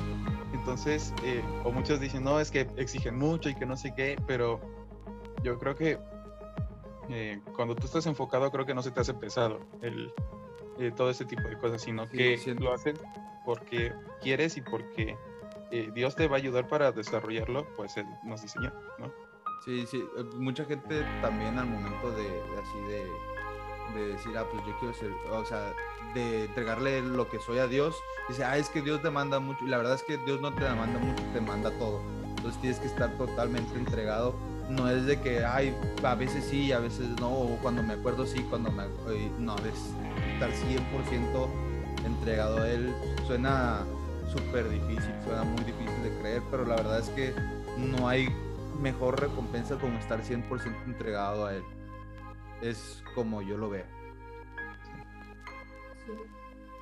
[0.54, 4.22] Entonces, eh, o muchos dicen, no, es que exigen mucho y que no sé qué,
[4.28, 4.60] pero
[5.42, 6.00] yo creo que
[7.10, 10.14] eh, cuando tú estás enfocado, creo que no se te hace pesado el,
[10.96, 13.00] todo ese tipo de cosas, sino que lo haces
[13.46, 15.18] porque quieres y porque
[15.94, 19.29] Dios te va a ayudar para desarrollarlo, pues Él nos diseñó, ¿no?
[19.64, 24.78] Sí, sí, eh, mucha gente también al momento de, así de, decir, ah, pues yo
[24.80, 25.74] quiero ser, o sea,
[26.14, 27.96] de entregarle lo que soy a Dios,
[28.30, 30.54] dice, ah, es que Dios te manda mucho, y la verdad es que Dios no
[30.54, 32.02] te demanda mucho, te manda todo.
[32.38, 34.34] Entonces tienes que estar totalmente entregado
[34.70, 38.26] no es de que, ay, a veces sí, a veces no, o cuando me acuerdo
[38.26, 38.84] sí, cuando me...
[38.84, 39.94] eh, No, es
[40.34, 41.48] estar 100%
[42.06, 42.94] entregado a Él.
[43.26, 43.84] Suena
[44.32, 47.34] súper difícil, suena muy difícil de creer, pero la verdad es que
[47.78, 48.30] no hay
[48.80, 51.64] mejor recompensa como estar 100% entregado a Él.
[52.62, 53.86] Es como yo lo veo.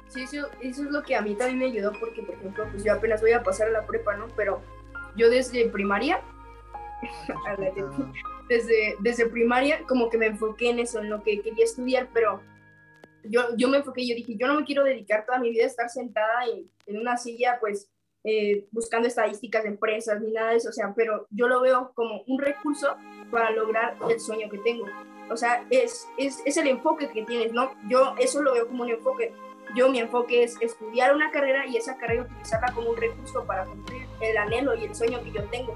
[0.08, 2.66] Sí, sí, eso, eso es lo que a mí también me ayudó porque, por ejemplo,
[2.72, 4.28] pues yo apenas voy a pasar a la prepa, ¿no?
[4.36, 4.62] Pero
[5.16, 6.22] yo desde primaria,
[7.48, 7.86] a la de-
[8.48, 12.42] desde, desde primaria, como que me enfoqué en eso, en lo que quería estudiar, pero
[13.26, 15.68] yo, yo me enfoqué, yo dije, yo no me quiero dedicar toda mi vida a
[15.68, 17.92] estar sentada en, en una silla, pues,
[18.30, 21.92] eh, buscando estadísticas de empresas ni nada de eso, o sea, pero yo lo veo
[21.96, 22.96] como un recurso
[23.32, 24.86] para lograr el sueño que tengo.
[25.30, 27.72] O sea, es, es, es el enfoque que tienes, ¿no?
[27.90, 29.34] Yo eso lo veo como un enfoque.
[29.76, 33.66] Yo mi enfoque es estudiar una carrera y esa carrera utilizarla como un recurso para
[33.66, 35.74] cumplir el anhelo y el sueño que yo tengo.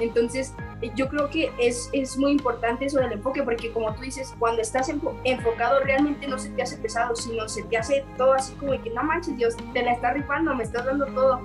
[0.00, 0.54] Entonces,
[0.94, 4.62] yo creo que es, es muy importante eso del enfoque, porque como tú dices, cuando
[4.62, 8.54] estás enfo- enfocado realmente no se te hace pesado, sino se te hace todo así
[8.54, 11.40] como que no manches, Dios, te la estás rifando, me estás dando todo.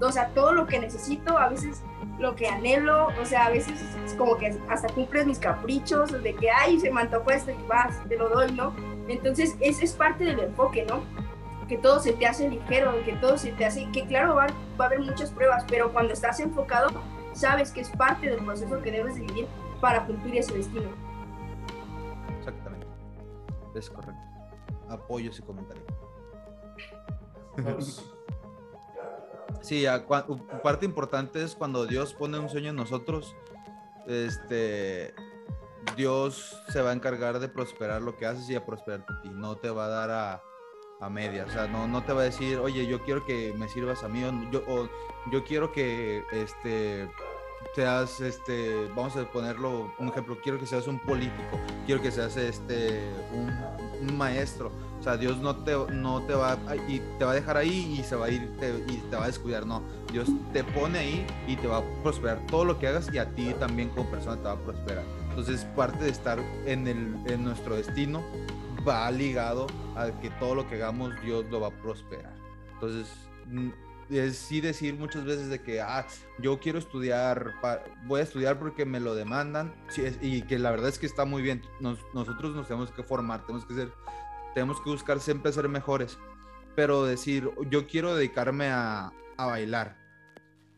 [0.00, 1.82] O sea, todo lo que necesito, a veces
[2.18, 6.34] lo que anhelo, o sea, a veces es como que hasta cumples mis caprichos, de
[6.34, 8.74] que, ay, se me antojó esto y vas, te lo doy, ¿no?
[9.08, 11.02] Entonces, ese es parte del enfoque, ¿no?
[11.68, 14.46] Que todo se te hace ligero, que todo se te hace, que claro, va,
[14.80, 16.88] va a haber muchas pruebas, pero cuando estás enfocado,
[17.32, 19.46] sabes que es parte del proceso que debes de vivir
[19.80, 20.88] para cumplir ese destino.
[22.38, 22.86] Exactamente.
[23.74, 24.22] Es correcto.
[24.88, 25.82] Apoyo ese comentario.
[29.60, 30.06] Sí, a
[30.62, 33.34] parte importante es cuando Dios pone un sueño en nosotros,
[34.06, 35.14] este,
[35.96, 39.30] Dios se va a encargar de prosperar lo que haces y a prosperarte a ti.
[39.30, 40.42] No te va a dar a,
[41.00, 41.48] a medias.
[41.48, 44.08] O sea, no, no te va a decir, oye, yo quiero que me sirvas a
[44.08, 44.88] mí o yo,
[45.30, 47.08] yo quiero que este,
[47.74, 52.36] seas, este, vamos a ponerlo un ejemplo, quiero que seas un político, quiero que seas
[52.36, 53.00] este,
[54.00, 54.70] un maestro.
[55.08, 58.02] Sea, Dios no te, no te va a, y te va a dejar ahí y
[58.02, 59.64] se va a ir te- y te va a descuidar.
[59.64, 59.82] No,
[60.12, 63.30] Dios te pone ahí y te va a prosperar todo lo que hagas y a
[63.34, 65.04] ti también como persona te va a prosperar.
[65.30, 68.22] Entonces, parte de estar en, el, en nuestro destino
[68.86, 72.34] va ligado a que todo lo que hagamos Dios lo va a prosperar.
[72.74, 73.06] Entonces,
[73.46, 73.70] mm,
[74.10, 76.06] es sí decir muchas veces de que, ah,
[76.38, 77.54] yo quiero estudiar,
[78.04, 81.06] voy a estudiar porque me lo demandan, sí, es- y que la verdad es que
[81.06, 81.62] está muy bien.
[81.80, 83.90] Nos- nosotros nos tenemos que formar, tenemos que ser,
[84.58, 86.18] tenemos que buscar siempre ser mejores,
[86.74, 89.96] pero decir, yo quiero dedicarme a, a bailar.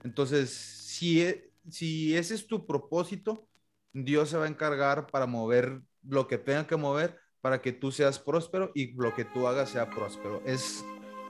[0.04, 3.48] Entonces, si, e- si ese es tu propósito,
[3.94, 7.90] Dios se va a encargar para mover lo que tenga que mover para que tú
[7.90, 10.42] seas próspero y lo que tú hagas sea próspero.
[10.44, 10.84] Es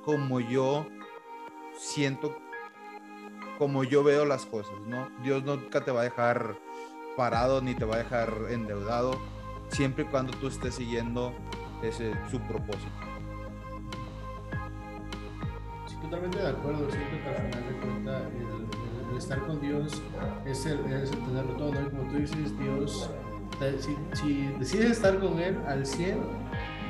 [0.04, 0.88] como yo
[1.78, 2.36] siento,
[3.58, 5.08] como yo veo las cosas, ¿no?
[5.22, 6.58] Dios nunca te va a dejar
[7.16, 9.16] parado ni te va a dejar endeudado,
[9.68, 11.32] siempre y cuando tú estés siguiendo
[11.82, 12.90] ese su propósito.
[15.86, 16.90] Sí, totalmente de acuerdo.
[16.90, 20.02] Siento que al final de cuentas el, el- el estar con Dios
[20.46, 21.90] es el, es el tenerlo todo, ¿no?
[21.90, 23.10] Como tú dices, Dios,
[23.80, 26.18] si, si decides estar con Él al 100,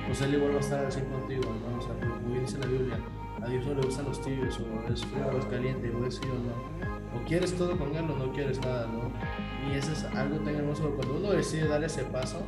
[0.07, 1.79] pues Él igual va a estar al 100 contigo, ¿no?
[1.79, 2.99] O sea, como bien dice la Biblia,
[3.43, 6.17] a Dios no le gustan los tibios, o es frío o es caliente, o es
[6.17, 7.19] sí o no.
[7.19, 9.11] O quieres todo con Él o no quieres nada, ¿no?
[9.73, 12.43] Y eso es algo tan hermoso cuando uno decide dar ese paso,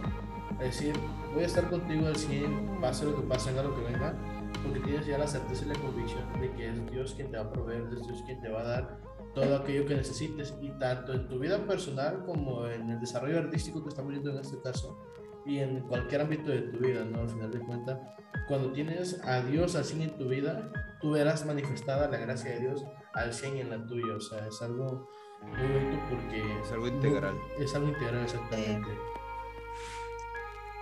[0.64, 0.94] decir,
[1.32, 4.14] voy a estar contigo al 100, pase lo que pase, venga lo que venga,
[4.62, 7.44] porque tienes ya la certeza y la convicción de que es Dios quien te va
[7.44, 8.98] a proveer, es Dios quien te va a dar
[9.34, 13.82] todo aquello que necesites y tanto en tu vida personal como en el desarrollo artístico
[13.82, 14.98] que estamos viendo en este caso
[15.46, 17.22] y en cualquier ámbito de tu vida, ¿no?
[17.22, 17.98] Al final de cuentas,
[18.46, 22.60] cuando tienes a Dios al 100 en tu vida, tú verás manifestada la gracia de
[22.60, 22.84] Dios
[23.14, 25.08] al 100 en la tuya, o sea, es algo
[25.42, 27.34] muy bonito porque Es algo integral.
[27.58, 28.88] Es algo integral, exactamente.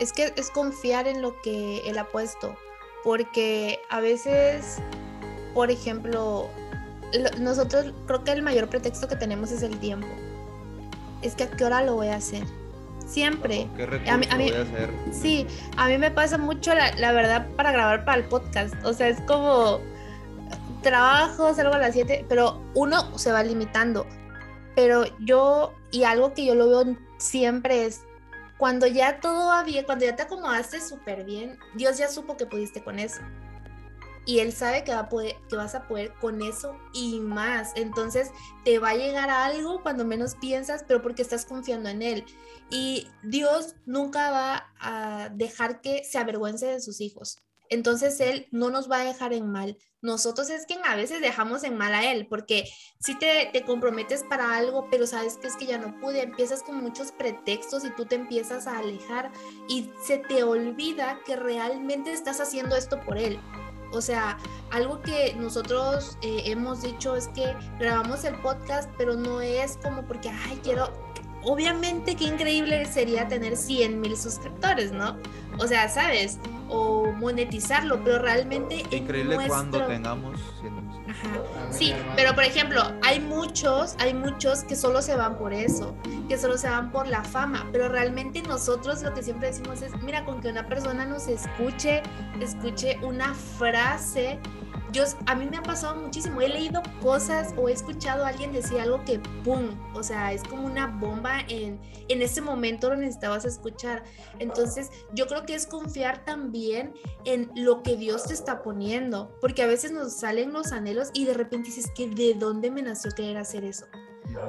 [0.00, 2.56] Es que es confiar en lo que él ha puesto,
[3.04, 4.78] porque a veces,
[5.54, 6.48] por ejemplo,
[7.12, 10.08] lo- nosotros creo que el mayor pretexto que tenemos es el tiempo.
[11.22, 12.44] Es que a qué hora lo voy a hacer.
[13.06, 13.68] Siempre.
[13.76, 14.90] ¿Qué A mí- a mí- voy a hacer?
[15.12, 15.46] Sí,
[15.76, 18.74] a mí me pasa mucho la, la verdad para grabar para el podcast.
[18.84, 19.80] O sea, es como
[20.82, 24.06] trabajo, salgo a las 7, pero uno se va limitando.
[24.74, 28.02] Pero yo, y algo que yo lo veo siempre es,
[28.60, 32.44] cuando ya todo va bien, cuando ya te acomodaste súper bien, Dios ya supo que
[32.44, 33.22] pudiste con eso.
[34.26, 34.92] Y Él sabe que,
[35.48, 37.72] que vas a poder con eso y más.
[37.74, 38.30] Entonces
[38.62, 42.26] te va a llegar algo cuando menos piensas, pero porque estás confiando en Él.
[42.68, 47.38] Y Dios nunca va a dejar que se avergüence de sus hijos.
[47.70, 49.78] entonces Él no nos va a dejar en mal.
[50.02, 52.64] Nosotros es quien a veces dejamos en mal a Él, porque
[52.98, 56.62] si te, te comprometes para algo, pero sabes que es que ya no pude, empiezas
[56.62, 59.30] con muchos pretextos y tú te empiezas a alejar
[59.68, 63.38] y se te olvida que realmente estás haciendo esto por Él.
[63.92, 64.38] O sea,
[64.70, 70.06] algo que nosotros eh, hemos dicho es que grabamos el podcast, pero no es como
[70.06, 70.92] porque, ay, quiero,
[71.42, 75.16] obviamente qué increíble sería tener 100 mil suscriptores, ¿no?
[75.58, 76.38] O sea, ¿sabes?
[76.68, 78.84] O monetizarlo, pero realmente...
[78.90, 81.40] Increíble cuando tengamos 100 mil Ajá.
[81.70, 85.94] Sí, pero por ejemplo, hay muchos, hay muchos que solo se van por eso,
[86.28, 89.92] que solo se van por la fama, pero realmente nosotros lo que siempre decimos es,
[90.02, 92.02] mira, con que una persona nos escuche,
[92.40, 94.38] escuche una frase
[94.92, 96.40] yo, a mí me ha pasado muchísimo.
[96.40, 99.70] He leído cosas o he escuchado a alguien decir algo que ¡pum!
[99.94, 104.02] O sea, es como una bomba en, en ese momento lo necesitabas escuchar.
[104.38, 109.62] Entonces, yo creo que es confiar también en lo que Dios te está poniendo, porque
[109.62, 113.10] a veces nos salen los anhelos y de repente dices que de dónde me nació
[113.12, 113.86] querer hacer eso.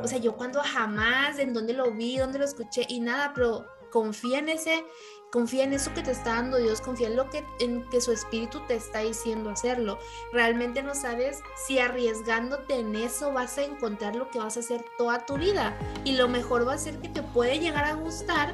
[0.04, 3.66] O sea, yo cuando jamás, en dónde lo vi, dónde lo escuché y nada, pero
[3.92, 4.84] confía en ese
[5.32, 8.12] confía en eso que te está dando Dios, confía en lo que en que su
[8.12, 9.98] espíritu te está diciendo hacerlo.
[10.34, 14.86] Realmente no sabes si arriesgándote en eso vas a encontrar lo que vas a hacer
[14.98, 18.54] toda tu vida y lo mejor va a ser que te puede llegar a gustar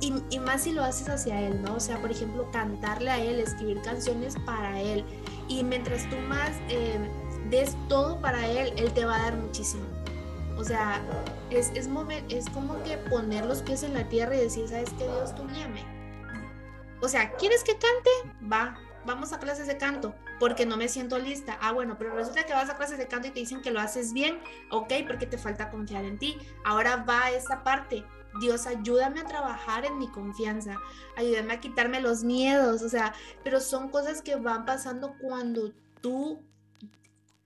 [0.00, 1.76] y, más si lo haces hacia él, ¿no?
[1.76, 5.04] O sea, por ejemplo, cantarle a él, escribir canciones para él
[5.46, 6.98] y mientras tú más eh,
[7.50, 9.84] des todo para él, él te va a dar muchísimo.
[10.58, 11.00] O sea,
[11.50, 11.88] es, es,
[12.28, 15.04] es como que poner los pies en la tierra y decir, ¿sabes qué?
[15.04, 15.91] Dios, tú guíame
[17.02, 18.10] o sea, ¿quieres que cante?
[18.50, 21.58] Va, vamos a clases de canto, porque no me siento lista.
[21.60, 23.80] Ah, bueno, pero resulta que vas a clases de canto y te dicen que lo
[23.80, 24.38] haces bien,
[24.70, 26.38] ok, porque te falta confiar en ti.
[26.64, 28.04] Ahora va esa parte.
[28.40, 30.78] Dios, ayúdame a trabajar en mi confianza,
[31.16, 33.12] ayúdame a quitarme los miedos, o sea,
[33.44, 36.40] pero son cosas que van pasando cuando tú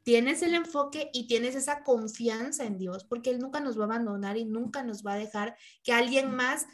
[0.05, 3.87] tienes el enfoque y tienes esa confianza en Dios, porque Él nunca nos va a
[3.87, 6.69] abandonar y nunca nos va a dejar que alguien más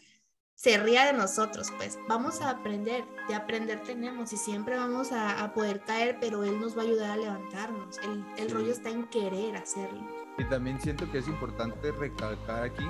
[0.63, 5.53] se ría de nosotros, pues vamos a aprender, de aprender tenemos y siempre vamos a,
[5.55, 7.99] poder caer, pero Él nos va a ayudar a levantarnos.
[7.99, 10.01] El, el rollo está en querer hacerlo.
[10.39, 12.85] Y también siento que es importante recalcar aquí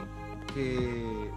[0.52, 1.30] que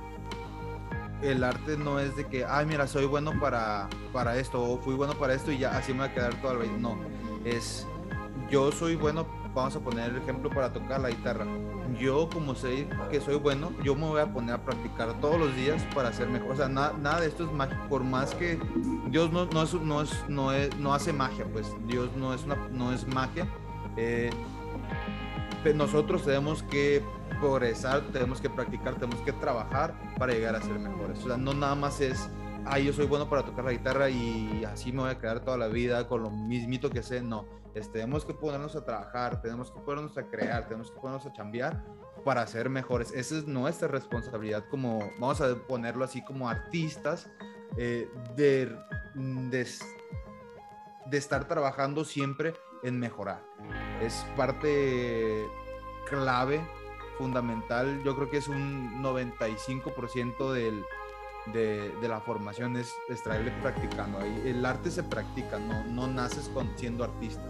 [1.21, 4.93] el arte no es de que, ay, mira, soy bueno para, para esto, o fui
[4.93, 6.77] bueno para esto y ya así me va a quedar toda la vida.
[6.77, 6.99] No,
[7.45, 7.87] es
[8.49, 9.25] yo soy bueno
[9.55, 11.45] vamos a poner el ejemplo para tocar la guitarra.
[11.99, 15.55] Yo como sé que soy bueno, yo me voy a poner a practicar todos los
[15.55, 16.51] días para ser mejor.
[16.51, 18.59] O sea, nada de esto es mágico, por más que
[19.09, 22.43] Dios no, no, es, no, es, no, es, no hace magia, pues Dios no es,
[22.43, 23.47] una, no es magia.
[23.95, 24.29] Eh,
[25.73, 27.01] nosotros tenemos que
[27.39, 31.23] progresar, tenemos que practicar, tenemos que trabajar para llegar a ser mejores.
[31.23, 32.29] O sea, no nada más es,
[32.65, 35.57] ah, yo soy bueno para tocar la guitarra y así me voy a quedar toda
[35.57, 37.21] la vida con lo mismito que sé.
[37.21, 37.45] No,
[37.81, 41.83] tenemos que ponernos a trabajar, tenemos que ponernos a crear, tenemos que ponernos a chambear
[42.23, 43.11] para ser mejores.
[43.11, 47.29] Esa es nuestra responsabilidad como, vamos a ponerlo así, como artistas,
[47.77, 48.73] eh, de,
[49.15, 49.67] de,
[51.07, 52.53] de estar trabajando siempre
[52.83, 53.43] en mejorar.
[54.01, 55.45] Es parte
[56.09, 56.61] clave,
[57.17, 58.01] fundamental.
[58.03, 60.83] Yo creo que es un 95% del,
[61.53, 64.19] de, la formación es extraerle practicando.
[64.19, 67.41] Ahí el arte se practica, no, no naces con, siendo artista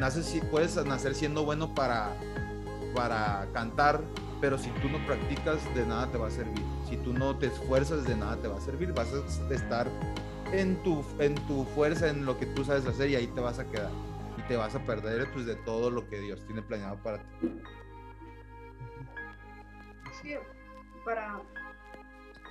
[0.00, 2.16] naces, puedes nacer siendo bueno para,
[2.94, 4.00] para cantar,
[4.40, 6.64] pero si tú no practicas, de nada te va a servir.
[6.88, 8.92] Si tú no te esfuerzas, de nada te va a servir.
[8.92, 9.86] Vas a estar
[10.52, 13.58] en tu, en tu fuerza, en lo que tú sabes hacer y ahí te vas
[13.58, 13.92] a quedar.
[14.38, 17.60] Y te vas a perder pues, de todo lo que Dios tiene planeado para ti.
[20.22, 20.34] Sí,
[21.04, 21.40] para,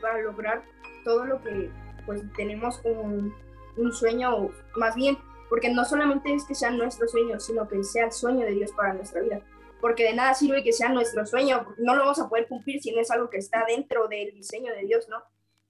[0.02, 0.64] para lograr
[1.04, 1.70] todo lo que
[2.06, 3.32] pues tenemos como
[3.78, 5.18] un sueño, o más bien
[5.50, 8.72] porque no solamente es que sea nuestro sueño, sino que sea el sueño de Dios
[8.72, 9.42] para nuestra vida.
[9.82, 12.82] Porque de nada sirve que sea nuestro sueño, porque no lo vamos a poder cumplir
[12.82, 15.18] si no es algo que está dentro del diseño de Dios, ¿no?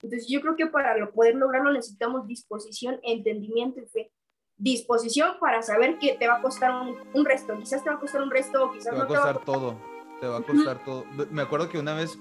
[0.02, 4.12] Entonces yo creo que para poder lograrlo necesitamos disposición, entendimiento y fe.
[4.58, 6.72] Disposición para saber que te va a costar
[7.14, 9.78] un, resto, quizás te va a costar un resto, quizás te va a costar todo,
[10.20, 11.06] te va a costar todo.
[11.32, 12.18] Me acuerdo que una vez,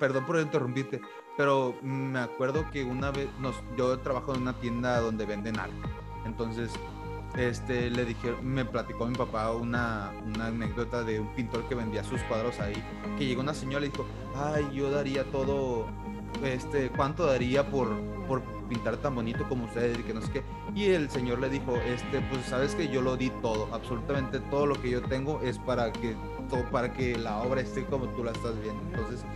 [0.00, 1.00] perdón por interrumpirte,
[1.36, 5.74] pero me acuerdo que una vez nos, yo trabajo en una tienda donde venden arte.
[6.24, 6.70] Entonces
[7.36, 12.02] este, le dije, me platicó mi papá una, una, anécdota de un pintor que vendía
[12.02, 12.82] sus cuadros ahí,
[13.18, 15.86] que llegó una señora y dijo, ay, yo daría todo,
[16.42, 17.94] este, ¿cuánto daría por,
[18.26, 19.98] por pintar tan bonito como ustedes?
[19.98, 20.20] Y que no.
[20.74, 24.64] Y el señor le dijo, este, pues sabes que yo lo di todo, absolutamente todo
[24.64, 26.16] lo que yo tengo es para que,
[26.48, 28.80] todo, para que la obra esté como tú la estás viendo.
[28.90, 29.26] Entonces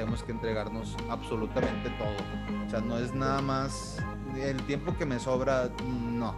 [0.00, 2.64] tenemos que entregarnos absolutamente todo.
[2.66, 3.98] O sea, no es nada más
[4.34, 6.34] el tiempo que me sobra, no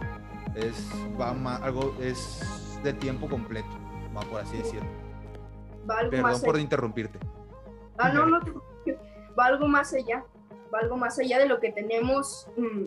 [0.53, 3.69] Es, va ma- algo, es de tiempo completo,
[4.15, 4.89] va por así decirlo.
[5.89, 6.61] Va algo Perdón más por allá.
[6.63, 7.19] interrumpirte.
[7.97, 8.51] Ah, no, no, te
[9.39, 10.25] va algo más allá,
[10.73, 12.83] va algo más allá de lo que tenemos, mm,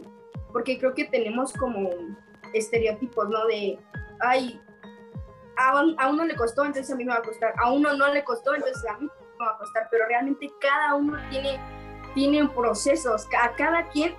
[0.53, 1.89] porque creo que tenemos como
[2.53, 3.47] estereotipos, ¿no?
[3.47, 3.79] De,
[4.20, 4.61] ay,
[5.57, 7.97] a, un- a uno le costó, entonces a mí me va a costar, a uno
[7.97, 9.09] no le costó, entonces a mí
[9.45, 11.59] va a costar, pero realmente cada uno tiene,
[12.14, 14.14] tiene procesos, a cada quien,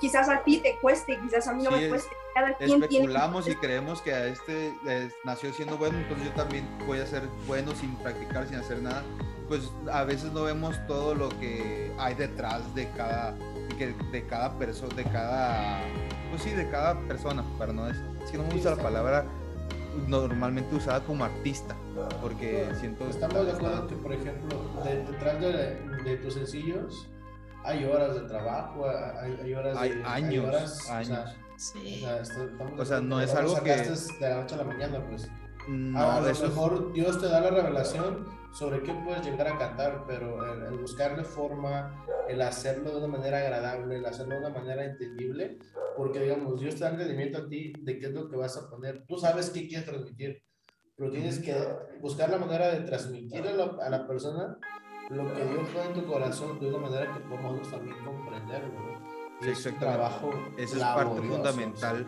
[0.00, 2.68] quizás a ti te cueste, quizás a mí no Sí, me es- cueste, cada quien
[2.88, 3.04] tiene...
[3.04, 7.06] Especulamos y creemos que a este eh, nació siendo bueno, entonces yo también voy a
[7.06, 9.02] ser bueno sin practicar, sin hacer nada.
[9.48, 13.34] Pues a veces no vemos todo lo que hay detrás de cada,
[13.76, 15.78] que- de cada persona, de cada,
[16.30, 19.24] pues sí, de cada persona, para no es, es que no me gusta la palabra
[20.08, 21.74] normalmente usada como artista,
[22.20, 25.74] porque siento Estamos de acuerdo que, por ejemplo, de- detrás de,
[26.04, 27.08] de tus sencillos
[27.64, 30.04] hay horas de trabajo, hay, hay horas Hay de.
[30.04, 31.18] años, horas, o sea, años.
[31.18, 32.00] o Sí.
[32.00, 34.64] sea, está- estamos de O sea, no es algo que- de la noche a la
[34.64, 35.28] mañana, pues.
[35.68, 39.48] No, a lo eso es- mejor Dios te da la revelación sobre qué puedes llegar
[39.48, 44.34] a cantar, pero el, el buscarle forma, el hacerlo de una manera agradable, el hacerlo
[44.34, 45.58] de una manera entendible,
[45.96, 48.68] porque digamos, Dios te da entendimiento a ti de qué es lo que vas a
[48.68, 49.04] poner.
[49.06, 50.42] Tú sabes qué quieres transmitir,
[50.96, 51.54] pero tienes que
[52.00, 54.58] buscar la manera de transmitir a la, a la persona
[55.10, 58.72] lo que Dios pone en tu corazón de una manera que podamos también comprenderlo.
[58.72, 59.12] ¿no?
[59.40, 62.06] Y Sí, es trabajo Esa es parte fundamental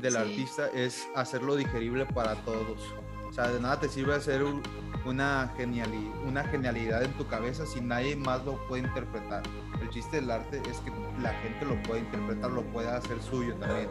[0.00, 0.18] del Sí.
[0.18, 2.94] artista, es hacerlo digerible para todos.
[3.34, 4.62] O sea, de nada te sirve hacer un-
[5.04, 9.42] una, geniali- una genialidad en tu cabeza si nadie más lo puede interpretar.
[9.82, 13.56] El chiste del arte es que la gente lo puede interpretar, lo pueda hacer suyo
[13.56, 13.88] también.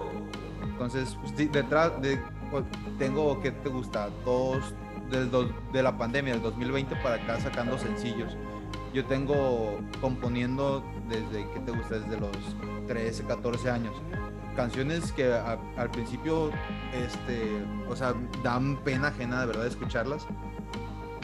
[0.63, 2.17] Entonces, pues, detrás de,
[2.97, 4.07] tengo, ¿qué te gusta?
[4.23, 4.73] Dos,
[5.11, 5.29] del
[5.73, 8.37] de la pandemia, del 2020 para acá sacando sencillos.
[8.93, 11.99] Yo tengo componiendo desde, ¿qué te gusta?
[11.99, 12.31] Desde los
[12.87, 13.93] 13, 14 años.
[14.55, 16.49] Canciones que al principio,
[16.93, 18.13] este, o sea,
[18.43, 20.25] dan pena ajena de verdad escucharlas.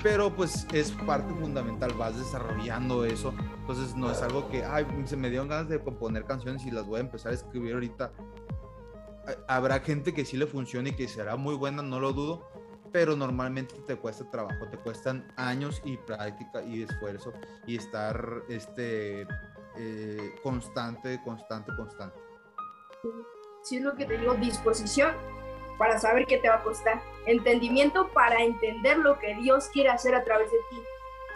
[0.01, 3.33] Pero pues es parte fundamental, vas desarrollando eso.
[3.59, 6.85] Entonces no es algo que, ay, se me dieron ganas de componer canciones y las
[6.85, 8.11] voy a empezar a escribir ahorita.
[9.47, 12.47] Ha- Habrá gente que sí le funcione y que será muy buena, no lo dudo,
[12.93, 17.33] pero normalmente te cuesta trabajo, te cuestan años y práctica y esfuerzo
[17.67, 19.27] y estar este,
[19.77, 22.17] eh, constante, constante, constante.
[23.63, 25.11] si es lo que te digo, disposición
[25.79, 30.13] para saber qué te va a costar, entendimiento para entender lo que Dios quiere hacer
[30.13, 30.77] a través de ti.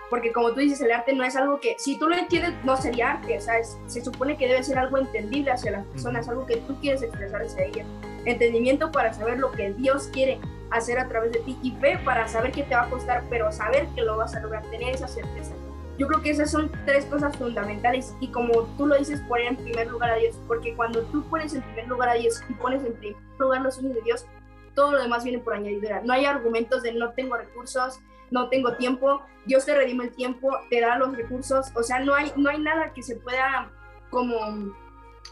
[0.09, 2.77] Porque como tú dices, el arte no es algo que, si tú lo entiendes, no
[2.77, 3.79] sería arte, ¿sabes?
[3.87, 7.41] Se supone que debe ser algo entendible hacia las personas, algo que tú quieres expresar
[7.41, 7.87] hacia ellas.
[8.25, 10.39] Entendimiento para saber lo que Dios quiere
[10.69, 13.51] hacer a través de ti y fe para saber qué te va a costar, pero
[13.51, 15.55] saber que lo vas a lograr, tener esa certeza.
[15.97, 19.57] Yo creo que esas son tres cosas fundamentales y como tú lo dices, poner en
[19.57, 22.83] primer lugar a Dios, porque cuando tú pones en primer lugar a Dios y pones
[22.83, 24.25] en primer lugar los sueños de Dios,
[24.73, 26.01] todo lo demás viene por añadidura.
[26.03, 27.99] No hay argumentos de no tengo recursos,
[28.31, 32.15] no tengo tiempo, Dios te redime el tiempo, te da los recursos, o sea, no
[32.15, 33.71] hay, no hay nada que se pueda
[34.09, 34.73] como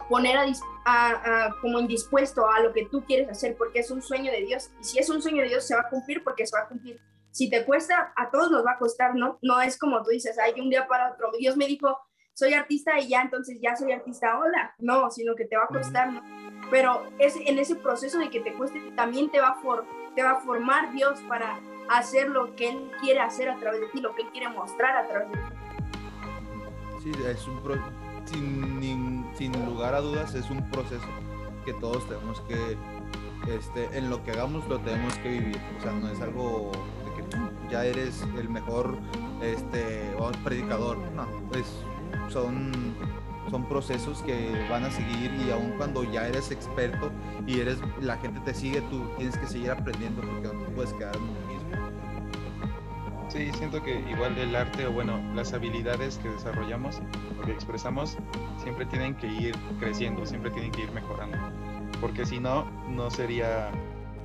[0.09, 0.45] poner a,
[0.85, 4.69] a- como indispuesto a lo que tú quieres hacer, porque es un sueño de Dios,
[4.79, 6.67] y si es un sueño de Dios, se va a cumplir porque se va a
[6.67, 7.01] cumplir
[7.31, 9.39] si te cuesta, a todos nos va a costar, ¿no?
[9.41, 11.97] No es como tú dices, ay, un día para otro, Dios me dijo,
[12.33, 14.73] soy artista y ya, entonces ya soy artista, hola.
[14.79, 16.21] No, sino que te va a costar, ¿no?
[16.69, 20.23] Pero es en ese proceso de que te cueste, también te va, a for- te
[20.23, 21.59] va a formar Dios para
[21.89, 24.95] hacer lo que Él quiere hacer a través de ti, lo que Él quiere mostrar
[24.97, 25.43] a través de ti.
[27.03, 27.75] Sí, es un pro-
[28.25, 31.07] sin, sin lugar a dudas es un proceso
[31.65, 32.77] que todos tenemos que,
[33.53, 35.57] este, en lo que hagamos lo tenemos que vivir.
[35.79, 36.71] O sea, no es algo
[37.05, 37.10] de que "Pum,
[37.71, 38.97] ya eres el mejor
[39.41, 40.13] este,
[40.43, 40.97] predicador.
[41.15, 41.25] No,
[41.57, 41.83] es,
[42.31, 42.71] son,
[43.49, 47.11] son procesos que van a seguir y aun cuando ya eres experto
[47.47, 50.93] y eres la gente te sigue, tú tienes que seguir aprendiendo porque no te puedes
[50.93, 51.61] quedar en lo mismo.
[53.31, 57.01] Sí, siento que igual el arte o bueno, las habilidades que desarrollamos
[57.39, 58.17] o que expresamos
[58.61, 61.37] siempre tienen que ir creciendo, siempre tienen que ir mejorando.
[62.01, 63.71] Porque si no, no sería,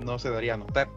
[0.01, 0.89] no se daría a notar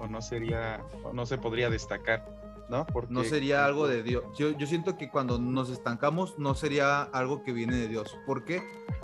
[0.00, 2.26] o no sería, o no se podría destacar,
[2.68, 2.86] ¿no?
[2.86, 4.24] Porque no sería algo de Dios.
[4.36, 8.16] Yo, yo siento que cuando nos estancamos no sería algo que viene de Dios.
[8.26, 8.62] ¿Por qué?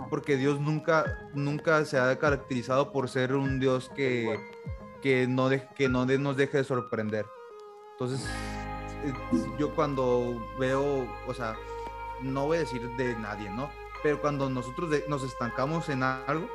[0.09, 4.39] Porque Dios nunca, nunca se ha caracterizado por ser un Dios que,
[5.01, 7.25] que no, de- que no de- nos deje de sorprender.
[7.93, 8.27] Entonces,
[9.05, 9.13] eh,
[9.59, 11.55] yo cuando veo, o sea,
[12.21, 13.69] no voy a decir de nadie, ¿no?
[14.01, 16.47] Pero cuando nosotros de- nos estancamos en algo,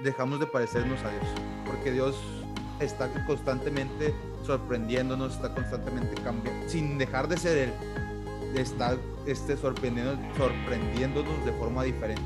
[0.00, 1.24] dejamos de parecernos a Dios.
[1.66, 2.16] Porque Dios
[2.80, 4.14] está constantemente
[4.44, 7.72] sorprendiéndonos, está constantemente cambiando, sin dejar de ser Él,
[8.56, 12.22] está este, sorprendiendo, sorprendiéndonos de forma diferente.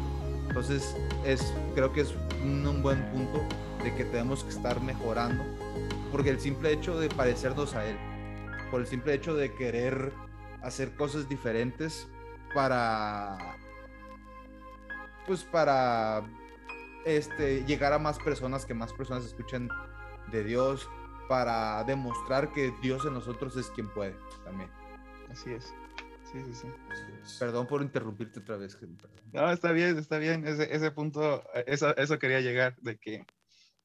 [0.49, 3.43] Entonces, es, creo que es un, un buen punto
[3.85, 5.45] de que tenemos que estar mejorando,
[6.11, 7.97] porque el simple hecho de parecernos a Él,
[8.71, 10.12] por el simple hecho de querer
[10.62, 12.09] hacer cosas diferentes
[12.55, 13.39] para,
[15.27, 16.25] pues para
[17.16, 19.68] este, llegar a más personas, que más personas escuchen
[20.30, 20.88] de Dios,
[21.28, 24.70] para demostrar que Dios en nosotros es quien puede también.
[25.30, 25.74] Así es.
[26.32, 26.68] Sí, sí, sí.
[27.38, 28.78] Perdón por interrumpirte otra vez.
[29.32, 30.46] No, está bien, está bien.
[30.46, 33.24] Ese, ese punto, eso, eso quería llegar, de que,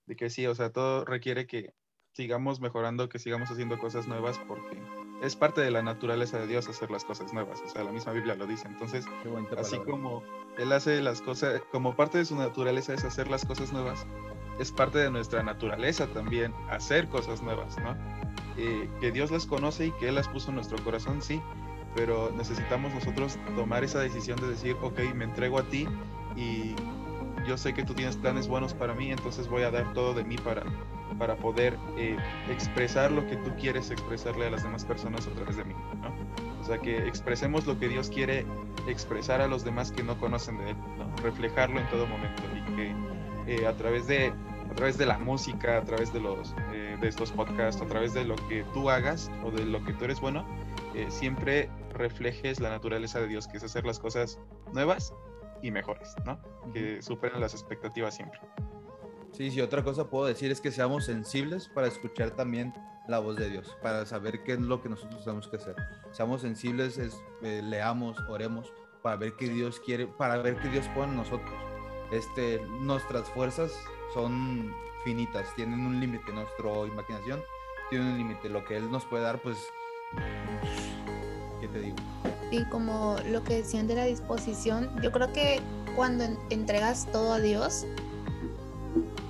[0.06, 1.74] de que sí, o sea, todo requiere que
[2.12, 4.78] sigamos mejorando, que sigamos haciendo cosas nuevas, porque
[5.22, 7.62] es parte de la naturaleza de Dios hacer las cosas nuevas.
[7.62, 8.68] O sea, la misma Biblia lo dice.
[8.68, 9.06] Entonces,
[9.58, 10.22] así como
[10.58, 14.06] Él hace las cosas, como parte de su naturaleza es hacer las cosas nuevas,
[14.60, 17.96] es parte de nuestra naturaleza también hacer cosas nuevas, ¿no?
[18.58, 21.42] Eh, que Dios las conoce y que Él las puso en nuestro corazón, sí,
[21.96, 25.88] pero necesitamos nosotros tomar esa decisión de decir, ok, me entrego a ti
[26.36, 26.76] y
[27.48, 30.24] yo sé que tú tienes planes buenos para mí, entonces voy a dar todo de
[30.24, 30.64] mí para,
[31.18, 32.16] para poder eh,
[32.50, 36.14] expresar lo que tú quieres expresarle a las demás personas a través de mí, ¿no?
[36.62, 38.46] O sea, que expresemos lo que Dios quiere
[38.88, 41.16] expresar a los demás que no conocen de Él, ¿no?
[41.24, 42.96] reflejarlo en todo momento y que
[43.48, 44.34] eh, a través de
[44.70, 48.14] a través de la música, a través de los eh, de estos podcasts, a través
[48.14, 50.46] de lo que tú hagas o de lo que tú eres bueno,
[50.96, 54.40] eh, siempre reflejes la naturaleza de Dios, que es hacer las cosas
[54.72, 55.14] nuevas
[55.62, 56.40] y mejores, ¿no?
[56.74, 58.40] Que superen las expectativas siempre.
[59.32, 62.74] Sí, sí, otra cosa puedo decir es que seamos sensibles para escuchar también
[63.08, 65.76] la voz de Dios, para saber qué es lo que nosotros tenemos que hacer.
[66.12, 71.12] Seamos sensibles, es, leamos, oremos, para ver qué Dios quiere, para ver qué Dios pone
[71.12, 71.54] en nosotros
[72.14, 73.72] este, nuestras fuerzas
[74.14, 74.72] son
[75.04, 77.42] finitas, tienen un límite, nuestra imaginación
[77.90, 79.58] tiene un límite, lo que Él nos puede dar, pues,
[81.60, 81.96] ¿qué te digo?
[82.52, 85.60] Sí, como lo que decían de la disposición, yo creo que
[85.96, 87.86] cuando entregas todo a Dios,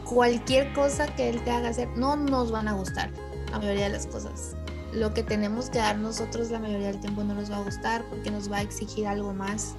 [0.06, 3.12] cualquier cosa que Él te haga hacer, no nos van a gustar,
[3.54, 4.56] la mayoría de las cosas.
[4.92, 8.04] Lo que tenemos que dar nosotros la mayoría del tiempo no nos va a gustar
[8.10, 9.76] porque nos va a exigir algo más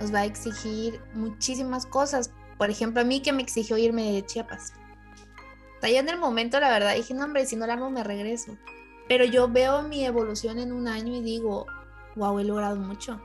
[0.00, 2.30] nos va a exigir muchísimas cosas.
[2.58, 4.72] Por ejemplo, a mí que me exigió irme de Chiapas.
[5.74, 8.04] Está ya en el momento, la verdad, dije, no, hombre, si no la hago, me
[8.04, 8.56] regreso.
[9.08, 11.66] Pero yo veo mi evolución en un año y digo,
[12.16, 13.20] wow, he logrado mucho.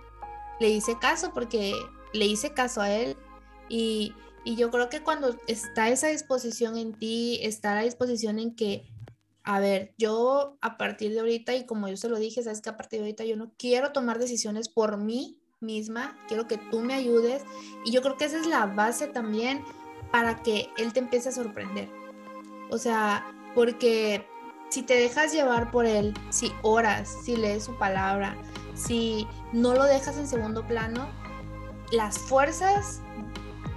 [0.59, 1.73] Le hice caso porque
[2.13, 3.15] le hice caso a él
[3.69, 4.13] y,
[4.43, 8.91] y yo creo que cuando está esa disposición en ti, está la disposición en que,
[9.43, 12.69] a ver, yo a partir de ahorita, y como yo se lo dije, sabes que
[12.69, 16.79] a partir de ahorita yo no quiero tomar decisiones por mí, misma, quiero que tú
[16.79, 17.43] me ayudes
[17.85, 19.63] y yo creo que esa es la base también
[20.11, 21.89] para que él te empiece a sorprender.
[22.71, 23.25] O sea,
[23.55, 24.25] porque
[24.69, 28.37] si te dejas llevar por él, si oras, si lees su palabra,
[28.75, 31.09] si no lo dejas en segundo plano,
[31.91, 33.01] las fuerzas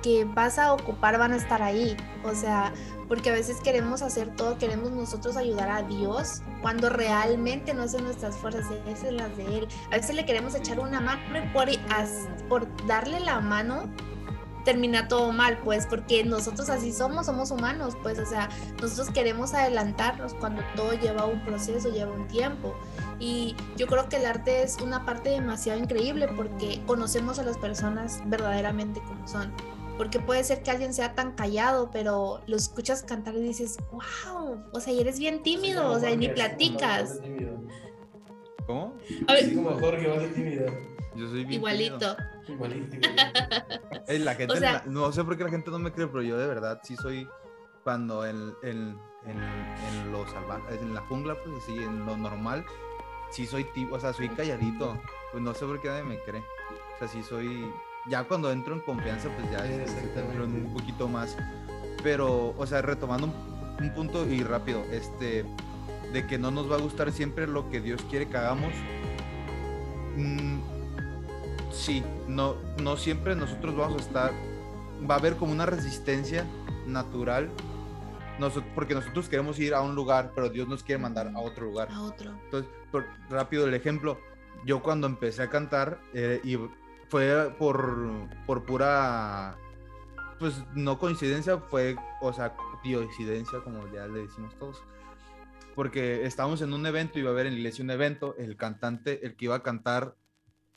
[0.03, 1.97] que vas a ocupar van a estar ahí.
[2.25, 2.73] O sea,
[3.09, 8.05] porque a veces queremos hacer todo, queremos nosotros ayudar a Dios cuando realmente no son
[8.05, 9.69] nuestras fuerzas, es las de Él.
[9.91, 11.21] A veces le queremos echar una mano
[11.53, 11.69] por,
[12.49, 13.89] por darle la mano
[14.65, 18.49] termina todo mal, pues, porque nosotros así somos, somos humanos, pues, o sea,
[18.81, 22.75] nosotros queremos adelantarnos cuando todo lleva un proceso, lleva un tiempo.
[23.19, 27.59] Y yo creo que el arte es una parte demasiado increíble porque conocemos a las
[27.59, 29.53] personas verdaderamente como son
[30.03, 34.61] porque puede ser que alguien sea tan callado, pero lo escuchas cantar y dices, wow,
[34.73, 37.21] o sea, y eres bien tímido, o sea, y ni platicas.
[38.67, 38.97] ¿Cómo?
[39.29, 39.55] A ver.
[39.55, 40.67] como Jorge, más tímido.
[41.15, 42.17] Yo soy bien Igualito.
[42.49, 42.97] Igualito.
[44.09, 44.55] la gente,
[44.87, 47.29] no sé por qué la gente no me cree, pero yo de verdad sí soy
[47.85, 52.65] cuando en, en, en, lo salvaje, en la jungla, pues sí, en lo normal,
[53.31, 55.01] sí soy tímido, o sea, soy calladito.
[55.31, 56.41] Pues no sé por qué nadie me cree.
[56.41, 57.71] O sea, sí soy
[58.09, 61.37] ya cuando entro en confianza, pues ya entro un poquito más.
[62.03, 63.33] Pero, o sea, retomando
[63.79, 65.45] un, punto y rápido, este,
[66.13, 68.73] de que no nos va a gustar siempre lo que Dios quiere que hagamos.
[70.17, 70.61] Mm,
[71.73, 74.33] sí, no, no siempre nosotros vamos a estar,
[75.09, 76.47] va a haber como una resistencia
[76.87, 77.49] natural
[78.75, 81.89] porque nosotros queremos ir a un lugar, pero Dios nos quiere mandar a otro lugar.
[81.91, 82.31] A otro.
[82.45, 82.71] Entonces,
[83.29, 84.19] rápido el ejemplo,
[84.65, 86.57] yo cuando empecé a cantar eh, y
[87.13, 89.59] fue por, por pura,
[90.39, 94.83] pues no coincidencia, fue, o sea, coincidencia, como ya le decimos todos.
[95.75, 99.27] Porque estábamos en un evento, iba a haber en la iglesia un evento, el cantante,
[99.27, 100.17] el que iba a cantar,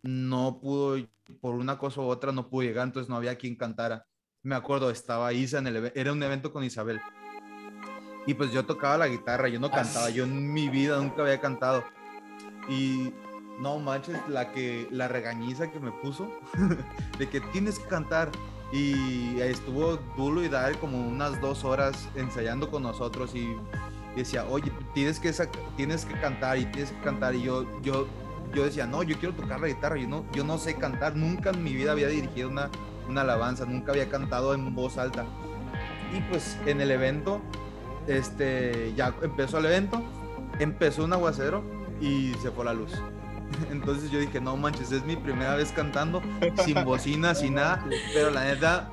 [0.04, 1.08] no pudo,
[1.40, 4.06] por una cosa u otra, no pudo llegar, entonces no había quien cantara.
[4.44, 7.00] Me acuerdo, estaba Isa en el era un evento con Isabel.
[8.28, 11.40] Y pues yo tocaba la guitarra, yo no cantaba, yo en mi vida nunca había
[11.40, 11.86] cantado.
[12.68, 13.14] Y
[13.60, 16.30] no manches, la que la regañiza que me puso
[17.20, 18.30] de que tienes que cantar.
[18.72, 23.56] Y estuvo Dulo y Dar como unas dos horas ensayando con nosotros y
[24.16, 25.32] decía, oye, tienes que,
[25.78, 27.36] tienes que cantar y tienes que cantar.
[27.36, 28.08] Y yo, yo,
[28.54, 31.52] yo decía, no, yo quiero tocar la guitarra, yo no, yo no sé cantar, nunca
[31.52, 32.70] en mi vida había dirigido una,
[33.08, 35.26] una alabanza, nunca había cantado en voz alta.
[36.14, 37.42] Y pues en el evento,
[38.08, 40.02] este, ya empezó el evento,
[40.60, 41.64] empezó un aguacero
[42.02, 42.92] y se fue la luz.
[43.72, 46.22] Entonces yo dije, no manches, es mi primera vez cantando,
[46.64, 48.90] sin bocina, sin nada, pero la neta,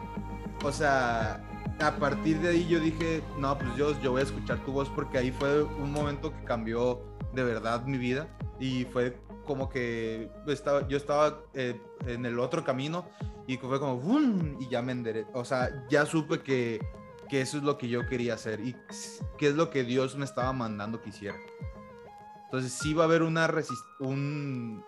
[0.64, 1.42] o sea,
[1.80, 4.88] a partir de ahí yo dije, no, pues yo, yo voy a escuchar tu voz
[4.88, 7.02] porque ahí fue un momento que cambió
[7.32, 8.28] de verdad mi vida
[8.60, 13.06] y fue como que estaba, yo estaba eh, en el otro camino
[13.46, 14.56] y fue como, ¡bum!
[14.60, 16.80] y ya me enderé, o sea, ya supe que,
[17.28, 18.76] que eso es lo que yo quería hacer y
[19.38, 21.36] qué es lo que Dios me estaba mandando que hiciera.
[22.52, 23.50] Entonces sí va a haber una
[23.98, 24.84] un,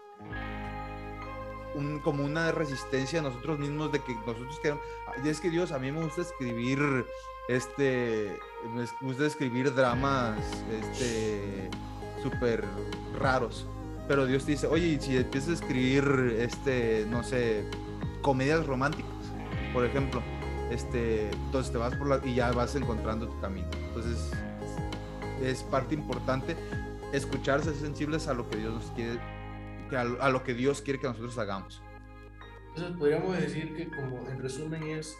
[1.74, 4.84] un, como una resistencia a nosotros mismos de que nosotros queremos,
[5.24, 7.06] es que Dios, a mí me gusta escribir,
[7.48, 8.38] este,
[8.74, 10.36] me gusta escribir dramas,
[10.78, 11.70] este,
[12.22, 12.66] súper
[13.18, 13.66] raros,
[14.08, 17.64] pero Dios te dice, oye, si empiezas a escribir, este, no sé,
[18.20, 19.10] comedias románticas,
[19.72, 20.22] por ejemplo,
[20.70, 23.68] este, entonces te vas por la, y ya vas encontrando tu camino.
[23.88, 24.32] Entonces,
[25.42, 26.56] es parte importante
[27.16, 29.20] escucharse sensibles a lo que Dios nos quiere,
[30.20, 31.82] a, lo que Dios quiere que nosotros hagamos.
[32.70, 35.16] Entonces podríamos decir que como en resumen es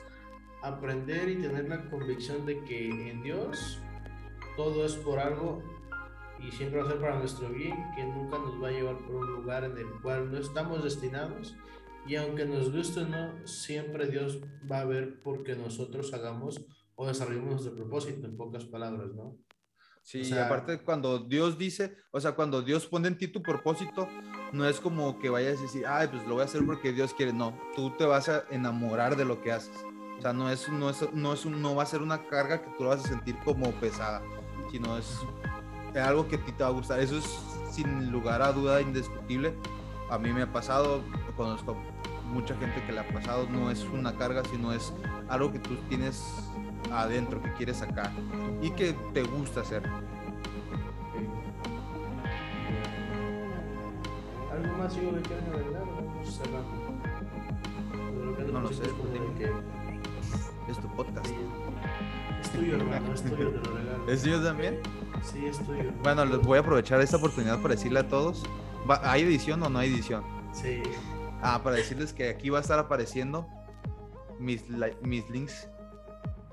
[0.63, 3.81] aprender y tener la convicción de que en Dios
[4.57, 5.63] todo es por algo
[6.41, 9.15] y siempre va a ser para nuestro bien, que nunca nos va a llevar por
[9.15, 11.55] un lugar en el cual no estamos destinados
[12.07, 14.41] y aunque nos guste o no, siempre Dios
[14.71, 16.67] va a ver por qué nosotros hagamos
[16.97, 19.39] o desarrollemos nuestro propósito, en pocas palabras, ¿no?
[20.05, 24.07] Sí, y aparte cuando Dios dice, o sea, cuando Dios pone en ti tu propósito,
[24.53, 27.15] no es como que vayas a decir, ay, pues lo voy a hacer porque Dios
[27.15, 29.75] quiere, no, tú te vas a enamorar de lo que haces.
[30.19, 32.71] O sea, no es, no es, no es, no va a ser una carga que
[32.77, 34.21] tú vas a sentir como pesada,
[34.71, 35.21] sino es
[35.95, 37.01] algo que a ti te va a gustar.
[37.01, 37.25] Eso es
[37.71, 39.55] sin lugar a duda indiscutible.
[40.11, 41.03] A mí me ha pasado,
[41.35, 41.77] conozco
[42.27, 44.93] mucha gente que le ha pasado, no es una carga, sino es
[45.29, 46.23] algo que tú tienes
[46.93, 48.11] adentro que quieres sacar
[48.63, 49.83] y que te gusta hacer.
[54.53, 55.35] ¿Algo más sigo de que
[58.53, 58.83] No lo sé,
[59.37, 59.51] que...
[60.71, 61.27] es tu podcast.
[62.41, 64.09] Es tuyo, hermano, es tuyo, te lo regalo.
[64.09, 64.81] ¿Es tuyo también?
[65.23, 65.91] Sí, es tuyo.
[66.03, 68.45] Bueno, les voy a aprovechar esta oportunidad para decirle a todos,
[69.03, 70.23] ¿hay edición o no hay edición?
[70.53, 70.83] Sí.
[71.43, 73.49] Ah, para decirles que aquí va a estar apareciendo
[74.39, 74.65] mis,
[75.03, 75.69] mis links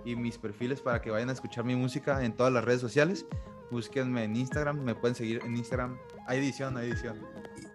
[0.05, 3.25] y mis perfiles para que vayan a escuchar mi música en todas las redes sociales.
[3.69, 5.97] Búsquenme en Instagram, me pueden seguir en Instagram.
[6.27, 7.17] Hay edición, hay edición.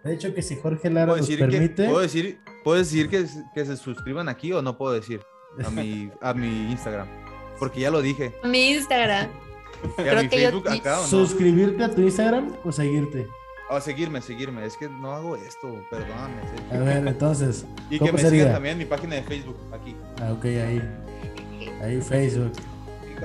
[0.03, 1.85] De hecho, que si Jorge Lara nos permite.
[1.85, 5.21] ¿Puedo decir, ¿puedo decir que, que, se suscriban aquí o no puedo decir?
[5.65, 7.07] A mi, a mi Instagram.
[7.57, 8.33] Porque ya lo dije.
[8.43, 9.27] Mi Instagram.
[9.97, 11.07] ¿Y a mi Facebook acá o no?
[11.07, 13.27] ¿Suscribirte a tu Instagram o seguirte?
[13.69, 14.65] O seguirme, seguirme.
[14.65, 16.41] Es que no hago esto, perdóname.
[16.71, 17.65] A ver, entonces.
[17.89, 19.95] y que me sigan también en mi página de Facebook, aquí.
[20.21, 20.81] Ah, ok, ahí.
[21.81, 22.53] Ahí Facebook.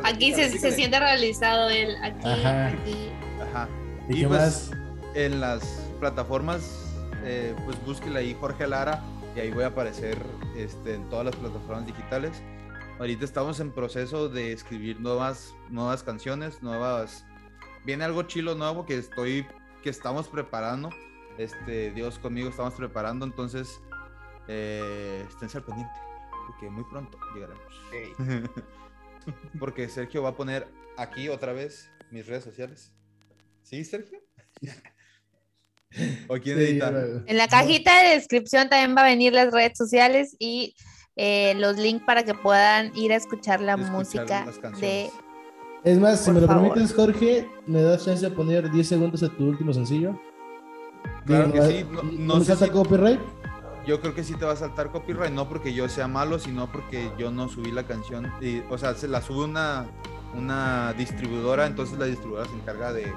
[0.04, 1.96] Aquí se, se siente realizado él.
[2.02, 2.68] Aquí, Ajá.
[2.68, 3.08] aquí.
[3.40, 3.68] Ajá.
[4.08, 4.70] ¿Y, pues
[5.14, 5.62] en las
[6.00, 6.86] plataformas,
[7.24, 9.02] eh, pues búsquela ahí Jorge Lara
[9.36, 10.18] y ahí voy a aparecer
[10.56, 12.42] este, en todas las plataformas digitales.
[12.98, 17.24] Ahorita estamos en proceso de escribir nuevas, nuevas canciones, nuevas...
[17.84, 19.46] Viene algo chilo nuevo que estoy,
[19.82, 20.90] que estamos preparando.
[21.38, 23.80] Este, Dios conmigo estamos preparando, entonces
[24.46, 26.11] eh, estén al pendiente
[26.46, 28.50] porque muy pronto llegaremos.
[29.58, 30.66] porque Sergio va a poner
[30.96, 32.92] aquí otra vez mis redes sociales.
[33.62, 34.18] ¿Sí, Sergio?
[36.28, 36.88] ¿O quién edita?
[37.26, 40.74] En la cajita de descripción también va a venir las redes sociales y
[41.16, 44.46] eh, los links para que puedan ir a escuchar la música
[44.80, 45.10] de...
[45.84, 49.28] Es más, si me lo permites, Jorge, ¿me das chance de poner 10 segundos a
[49.28, 50.18] tu último sencillo?
[51.26, 51.84] Claro que sí.
[51.90, 52.70] No, no, no sé si...
[52.70, 53.20] copyright?
[53.86, 56.70] Yo creo que sí te va a saltar copyright, no porque yo sea malo, sino
[56.70, 58.32] porque yo no subí la canción.
[58.40, 59.86] Y, o sea, se la sube una,
[60.34, 63.12] una distribuidora, entonces la distribuidora se encarga de,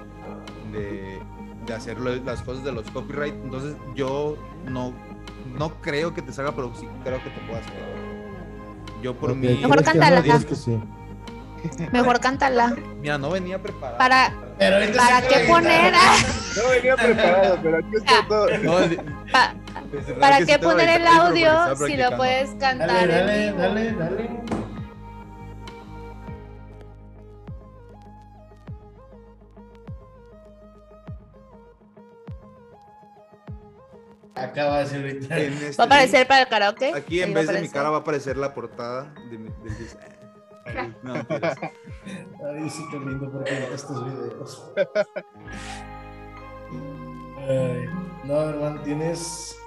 [0.71, 1.19] de,
[1.65, 3.35] de hacer las cosas de los copyright.
[3.35, 4.37] Entonces yo
[4.67, 4.93] no,
[5.57, 7.73] no creo que te salga, pero sí creo que te pueda hacer.
[9.01, 9.47] Yo por mí...
[9.47, 10.23] Mejor cántala.
[11.91, 12.75] Mejor cántala.
[13.01, 13.97] Mira, no venía preparado.
[13.97, 15.93] Para, ¿para qué poner?
[16.55, 18.47] No venía preparado, pero aquí está todo.
[20.19, 22.87] ¿Para qué poner el audio si lo puedes cantar?
[22.87, 24.29] Dale, dale, dale,
[34.35, 35.37] Acaba de decir ahorita.
[35.39, 36.93] En este ¿Va a aparecer para el karaoke?
[36.93, 39.99] Aquí en vez de mi cara va a aparecer la portada de mi, del disco.
[41.03, 41.57] No, mentiras.
[41.61, 44.71] Ay, sí, qué lindo porque estos videos.
[47.47, 47.85] Ay,
[48.23, 49.57] no, hermano, tienes,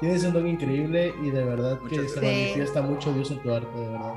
[0.00, 3.78] tienes un don increíble y de verdad que se manifiesta mucho Dios en tu arte,
[3.78, 4.14] de verdad.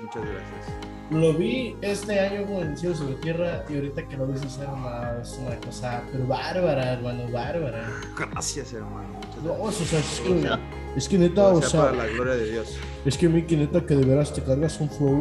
[0.00, 0.90] Muchas gracias.
[1.10, 4.68] Lo vi este año con el cielo sobre tierra y ahorita que lo ves hacer
[4.68, 7.90] una, es una cosa pero bárbara, hermano, bárbara.
[8.16, 9.20] Gracias, hermano.
[9.44, 10.50] No, o sea, es que,
[10.96, 12.78] es que neta, o sea para sea, la gloria de Dios.
[13.04, 15.20] es que Miki, neta, que de veras te cargas un flow,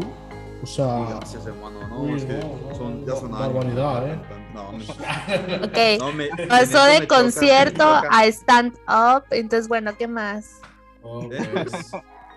[0.61, 1.87] o sea, gracias, hermano.
[1.87, 4.19] No, es que no, no, son, ya barbaridad, ¿eh?
[4.63, 4.85] No, me,
[5.65, 5.99] Ok.
[5.99, 8.07] no, me- Pasó de me concierto choca.
[8.11, 9.23] a stand up.
[9.31, 10.59] Entonces, bueno, ¿qué más?
[11.01, 11.91] oh, pues,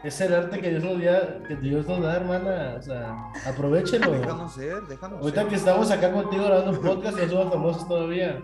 [0.05, 3.17] es el arte que Dios nos da, que Dios nos da, hermana, o sea,
[3.47, 4.11] aprovechelo.
[4.13, 5.49] Déjanos ser, déjanos Ahorita ser.
[5.51, 8.41] que estamos acá contigo grabando un podcast y no somos famosos todavía.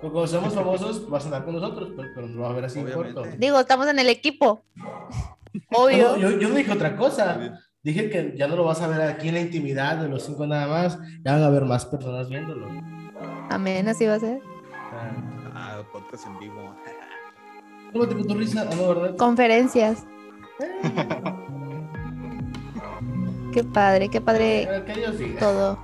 [0.00, 2.64] Pero cuando seamos famosos, vas a andar con nosotros, pero, pero nos vas a ver
[2.64, 3.22] así en corto.
[3.38, 4.62] Digo, estamos en el equipo.
[4.74, 5.08] No,
[5.78, 6.16] Obvio.
[6.16, 7.38] yo, yo no dije otra cosa.
[7.82, 10.46] Dije que ya no lo vas a ver aquí en la intimidad de los cinco
[10.46, 10.98] nada más.
[11.24, 12.68] Ya van a haber más personas viéndolo.
[13.50, 14.40] Amén, así va a ser.
[14.92, 15.10] Ah.
[15.54, 16.74] Ah, podcast en vivo.
[17.92, 18.66] ¿Cómo te tu risa?
[18.70, 19.16] Ah, no, ¿verdad?
[19.16, 20.04] Conferencias.
[23.52, 25.40] Qué padre, qué padre Eh, que Dios diga.
[25.40, 25.78] todo.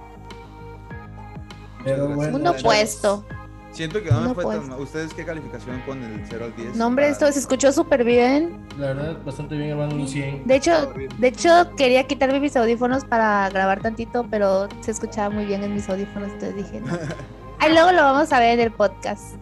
[1.85, 3.25] Pero bueno, Mundo chavos, opuesto.
[3.73, 4.59] Siento que no me No, fue pues.
[4.59, 4.81] tan mal.
[4.81, 6.77] ¿Ustedes qué calificación ponen del 0 al 10?
[6.77, 8.65] No, hombre, Ah, esto se escuchó súper bien.
[8.79, 10.47] La verdad, bastante bien, hermano, un 100.
[10.47, 15.45] De hecho, de hecho, quería quitarme mis audífonos para grabar tantito, pero se escuchaba muy
[15.45, 16.97] bien en mis audífonos, entonces dije, no.
[17.59, 19.37] Ahí luego lo vamos a ver en el podcast.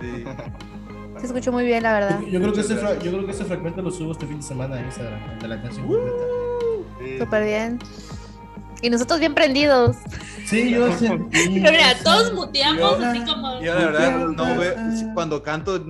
[0.00, 0.24] Sí.
[1.20, 2.20] Se escuchó muy bien, la verdad.
[2.20, 3.04] Yo, yo creo que Muchas fra- gracias.
[3.04, 5.62] yo creo que este fragmento lo subo este fin de semana a Instagram, de la
[5.62, 6.16] canción completa.
[6.98, 7.18] Sí.
[7.18, 7.78] Súper bien.
[8.82, 9.96] Y nosotros bien prendidos.
[10.44, 11.60] Sí, yo sentí.
[11.60, 13.60] Pero mira, todos muteamos Yo- así como...
[13.62, 14.74] Yo la verdad no ve,
[15.14, 15.82] cuando canto,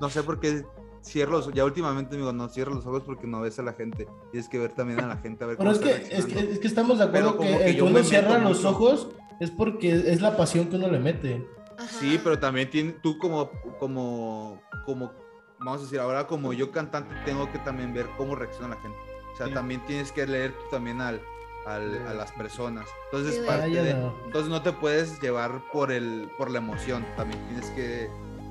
[0.00, 0.64] no sé por qué
[1.02, 4.06] cierro los ya últimamente digo, no cierro los ojos porque no ves a la gente.
[4.30, 6.38] Tienes que ver también a la gente a ver Pero cómo es que, es, que,
[6.52, 8.38] es que estamos de acuerdo Pero que, como que el que yo uno me cierra
[8.38, 8.68] los mucho.
[8.68, 9.08] ojos
[9.40, 11.46] es porque es la pasión que uno le mete.
[11.88, 15.12] Sí, pero también tiene, tú como, como, como,
[15.60, 18.98] vamos a decir, ahora como yo cantante tengo que también ver cómo reacciona la gente.
[19.32, 19.52] O sea, Sí.
[19.54, 21.20] también tienes que leer tú también al,
[21.66, 22.86] al- a las personas.
[23.12, 24.12] Entonces, Sí, parte de- no.
[24.24, 27.06] entonces no te puedes llevar por el, por la emoción.
[27.16, 28.08] También tienes que,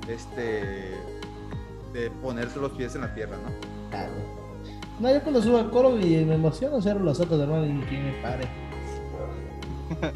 [0.08, 0.94] este,
[1.92, 3.90] de ponerse los pies en la tierra, ¿no?
[3.90, 4.12] Claro.
[5.00, 8.04] No, yo cuando subo al coro y me emociono cierro los ojos, hermano, y quien
[8.06, 8.48] me pare.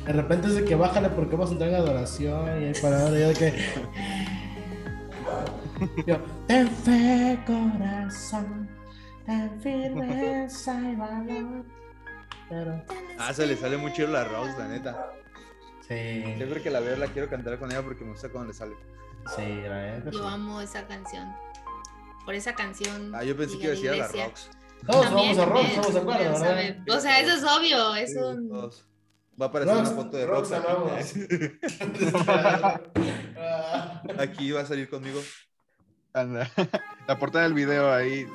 [0.07, 3.29] De repente es de que bájale porque vamos a entrar en adoración y ahora yo
[3.29, 3.64] de que.
[6.07, 6.16] Yo,
[6.47, 8.68] ten fe, corazón,
[9.27, 11.64] ten firmeza y valor.
[12.49, 12.85] Pero,
[13.18, 15.12] Ah, se le sale muy chido la Rose, la neta.
[15.89, 18.55] sí, Siempre que la veo la quiero cantar con ella porque me gusta cuando le
[18.55, 18.75] sale.
[19.35, 20.11] sí, la neta.
[20.11, 20.16] sí.
[20.18, 21.33] Yo amo esa canción.
[22.25, 23.12] Por esa canción.
[23.14, 24.29] Ah, yo pensé que llegué iba a a decir a la.
[24.29, 24.51] Rox.
[24.87, 26.77] Todos También, vamos a también, estamos de acuerdo, ¿verdad?
[26.97, 27.95] O sea, eso es obvio.
[27.97, 28.49] Es un.
[28.49, 28.87] Todos.
[29.41, 30.72] Va a aparecer Rox, una foto de Rox, aquí.
[34.18, 35.20] Aquí va a salir conmigo.
[36.12, 36.51] Anda.
[37.09, 38.26] La portada del video ahí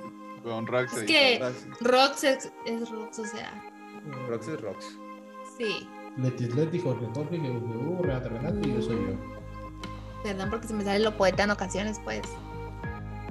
[0.43, 0.93] con Rox.
[0.93, 1.05] Es ahí.
[1.05, 1.53] que.
[1.81, 3.53] Rox es, es Rox, o sea.
[4.27, 4.97] Rox es Rox.
[5.57, 5.87] Sí.
[6.17, 9.13] Leti Leti, Jorge Jorge, GW, Renata Renata y yo soy yo.
[10.23, 12.21] Perdón porque se me sale lo poeta en ocasiones, pues.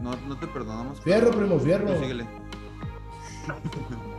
[0.01, 1.01] No, no te perdonamos.
[1.01, 1.99] Fierro, primo, fierro.
[1.99, 2.27] Síguele.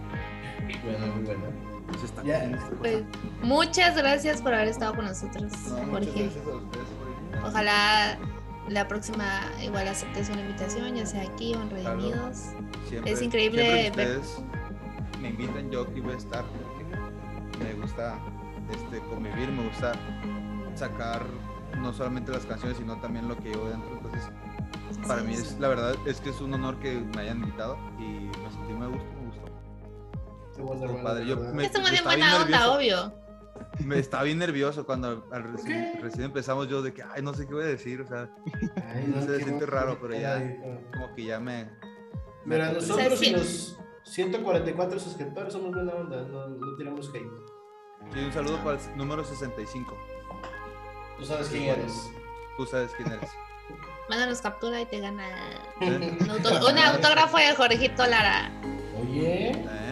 [0.84, 1.67] Bueno, muy bueno.
[1.88, 2.40] Pues está Ya.
[2.40, 3.04] bien Pues,
[3.42, 6.24] muchas gracias por haber estado con nosotros, No, muchas Jorge.
[6.24, 6.88] gracias a ustedes
[7.42, 7.50] por.
[7.50, 8.18] Ojalá
[8.70, 9.26] la próxima
[9.64, 12.38] igual aceptes una invitación, ya sea aquí o en Redimidos.
[12.90, 14.38] Siempre- Es increíble ver- ustedes
[15.22, 16.44] me invitan, yo aquí voy a estar.
[16.46, 18.20] porque Me gusta
[18.72, 19.94] este, convivir, me gusta
[20.76, 21.26] sacar
[21.80, 23.90] no solamente las canciones, sino también lo que yo dentro.
[23.98, 24.30] Entonces,
[25.08, 28.27] para mí es, la verdad, es que es un honor que me hayan invitado y
[31.04, 31.26] padre.
[31.26, 32.74] Yo me- bien buena onda, nervioso.
[32.74, 33.14] obvio.
[33.84, 37.48] Me estaba bien nervioso cuando al recién, recién empezamos yo de que, ay, no sé
[37.48, 38.30] qué voy a decir, o sea,
[39.08, 40.42] no sé, se siente raro, pero ya,
[40.94, 41.66] como que ya me...
[42.46, 43.32] me Mira, nosotros y sí.
[43.32, 47.28] los 144 suscriptores somos buena onda, no, no tiramos hate.
[48.14, 49.98] Sí, un saludo para el número 65.
[51.18, 52.12] Tú sabes quién eres.
[52.58, 53.30] Tú sabes quién eres.
[54.10, 55.28] Mándanos captura y te gana
[55.82, 56.18] ¿Eh?
[56.22, 58.52] un, autógrafo de Jorgito Lara.
[59.02, 59.52] Oye, ¿Eh?
[59.52, 59.87] Oye,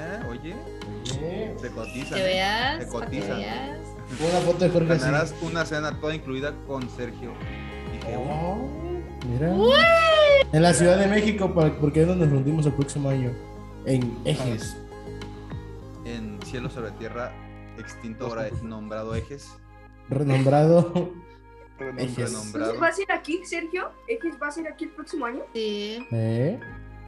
[1.70, 1.70] oye.
[1.70, 2.16] se cotiza.
[2.16, 2.26] Que ¿eh?
[2.26, 3.36] veas, cotiza.
[3.36, 3.80] veas.
[4.20, 5.02] Una foto de Jorge así.
[5.06, 7.32] Ganarás una cena toda incluida con Sergio.
[7.94, 8.70] Dije, "Uh, Oh,
[9.28, 9.54] mira.
[10.52, 13.32] En la Ciudad de México, para- porque es donde nos reunimos el próximo año.
[13.86, 14.78] En Ejes.
[16.06, 17.32] en Cielo sobre Tierra,
[17.80, 19.52] extinto ahora nombrado Ejes.
[20.10, 20.94] Renombrado
[21.98, 22.32] Ejes.
[22.32, 22.80] Renombrado.
[22.80, 23.92] ¿Va a ser aquí, Sergio?
[24.08, 25.42] ¿X va a ser aquí el próximo año?
[25.54, 26.60] Sí, Eh,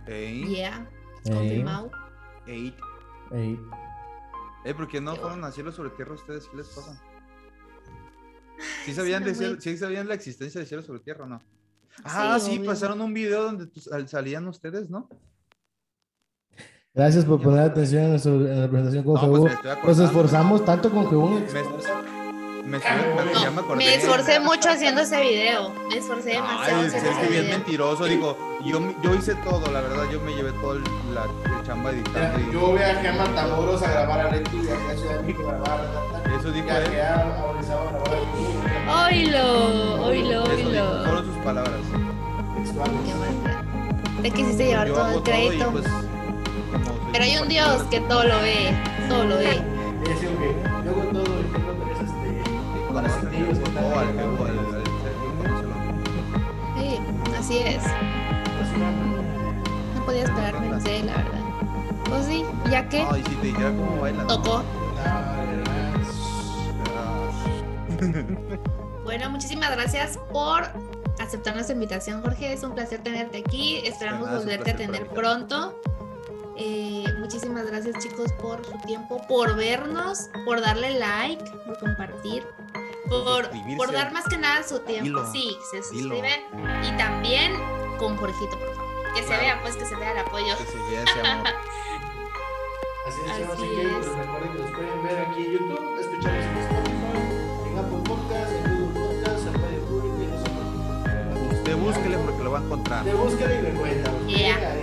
[0.07, 0.87] Ey, yeah,
[1.25, 1.91] eh, confirmado.
[2.47, 2.75] ey.
[3.31, 3.57] eh.
[4.67, 6.45] Eh, ¿por qué no Qué fueron a cielo sobre tierra ustedes?
[6.47, 7.01] ¿Qué les pasa?
[8.83, 11.41] ¿Sí sabían, de cielo- muy- ¿Sí sabían la existencia de cielo sobre tierra o no?
[12.03, 13.69] Ah, sí, pasaron un video donde
[14.07, 15.07] salían ustedes, ¿no?
[16.93, 19.53] Gracias por poner atención en, nuestro- la presentación con No, pues
[19.85, 21.29] Nos esforzamos tanto con Jebú.
[21.29, 22.16] Me,
[22.67, 22.91] me estoy-
[23.33, 23.77] me- ya me acordé.
[23.77, 25.73] Me esforcé mucho haciendo ese video.
[25.89, 27.57] Me esforcé demasiado Ay, haciendo es que ese bien video.
[27.57, 31.65] mentiroso, digo, yo, yo hice todo, la verdad, yo me llevé todo el, la, el
[31.65, 35.21] chamba editando y Yo viajé a Matamoros a grabar a Leti, viajé a Ciudad de
[35.23, 37.01] México a grabar a eso dijo Viajé él.
[37.01, 38.13] a a Orizaba a grabar
[38.89, 41.03] a Oilo, oilo, Eso dijo, oilo.
[41.05, 41.73] fueron sus palabras.
[44.15, 44.21] Qué.
[44.21, 45.71] Te quisiste llevar Yo todo el todo crédito.
[45.71, 45.85] pues.
[47.11, 48.75] Pero hay un Dios que todo lo ve,
[49.07, 49.61] todo lo ve.
[50.85, 51.36] Yo hago todo
[56.77, 56.99] Sí,
[57.37, 57.83] así es.
[59.95, 61.39] No podía esperar menos de él, la verdad.
[62.09, 64.27] Pues sí, ya que si te dijera cómo bailan.
[64.27, 64.63] tocó.
[69.03, 70.63] Bueno, muchísimas gracias por
[71.19, 72.53] aceptar nuestra invitación, Jorge.
[72.53, 73.77] Es un placer tenerte aquí.
[73.85, 75.81] Esperamos nada, volverte a tener pronto.
[76.57, 82.43] Eh, muchísimas gracias, chicos, por su tiempo, por vernos, por darle like, por compartir,
[83.09, 85.03] por, por dar más que nada su tiempo.
[85.03, 86.15] Dilo, Sí, se dilo.
[86.15, 86.41] suscriben.
[86.83, 87.53] Y también
[87.97, 89.13] con Jorgito, por favor.
[89.15, 89.41] Que se Claro.
[89.43, 90.57] vea, pues, que se vea el apoyo.
[90.57, 91.47] Que se vea ese amor.
[93.07, 93.87] Así es, Así así que es.
[93.89, 98.51] pues, recuerden que nos pueden ver aquí en YouTube, escucharnos en Spotify, en Apple Podcast,
[98.51, 101.53] en Google Podcast, en Radio Pública y nosotros.
[101.57, 103.03] Usted búsquele porque lo va a encontrar.
[103.05, 104.13] Te buscan y me cuentan.
[104.15, 104.27] ¿ok?
[104.27, 104.75] Yeah.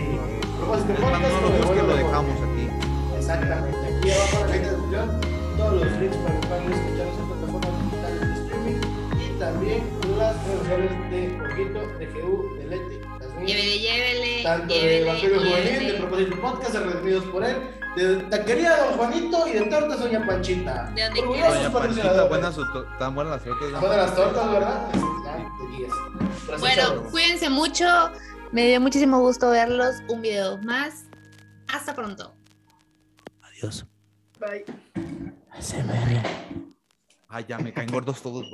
[0.65, 2.69] Podcast no lo busque, lo dejamos aquí.
[3.17, 3.79] Exactamente.
[3.99, 5.21] Aquí abajo en la descripción
[5.59, 7.19] todos los links para que puedan escucharnos
[9.39, 9.83] también
[10.19, 13.01] las redes sociales de Jorgito, de GU, de Leti.
[13.47, 14.43] Llévele, llévele.
[14.43, 15.99] tanto de llévele, Evangelio Juvenil, de.
[15.99, 17.57] Propósito Podcast, redimidos por él,
[17.97, 20.93] de Taquería Don Juanito y de Tortas Doña Panchita.
[20.95, 21.21] De donde.
[21.21, 22.57] Doña Panchita, buenas,
[22.99, 23.81] tan buenas las tortas.
[23.81, 24.89] Buenas las tortas, ¿verdad?
[25.25, 25.95] Ya te digas.
[26.47, 27.85] Pero así Bueno, cuídense mucho.
[28.53, 29.97] Me dio muchísimo gusto verlos.
[30.09, 31.07] Un video más.
[31.69, 32.35] Hasta pronto.
[33.43, 33.85] Adiós.
[34.39, 34.65] Bye.
[35.51, 36.23] ASMR.
[37.29, 38.47] Ay, ya me caen gordos todos.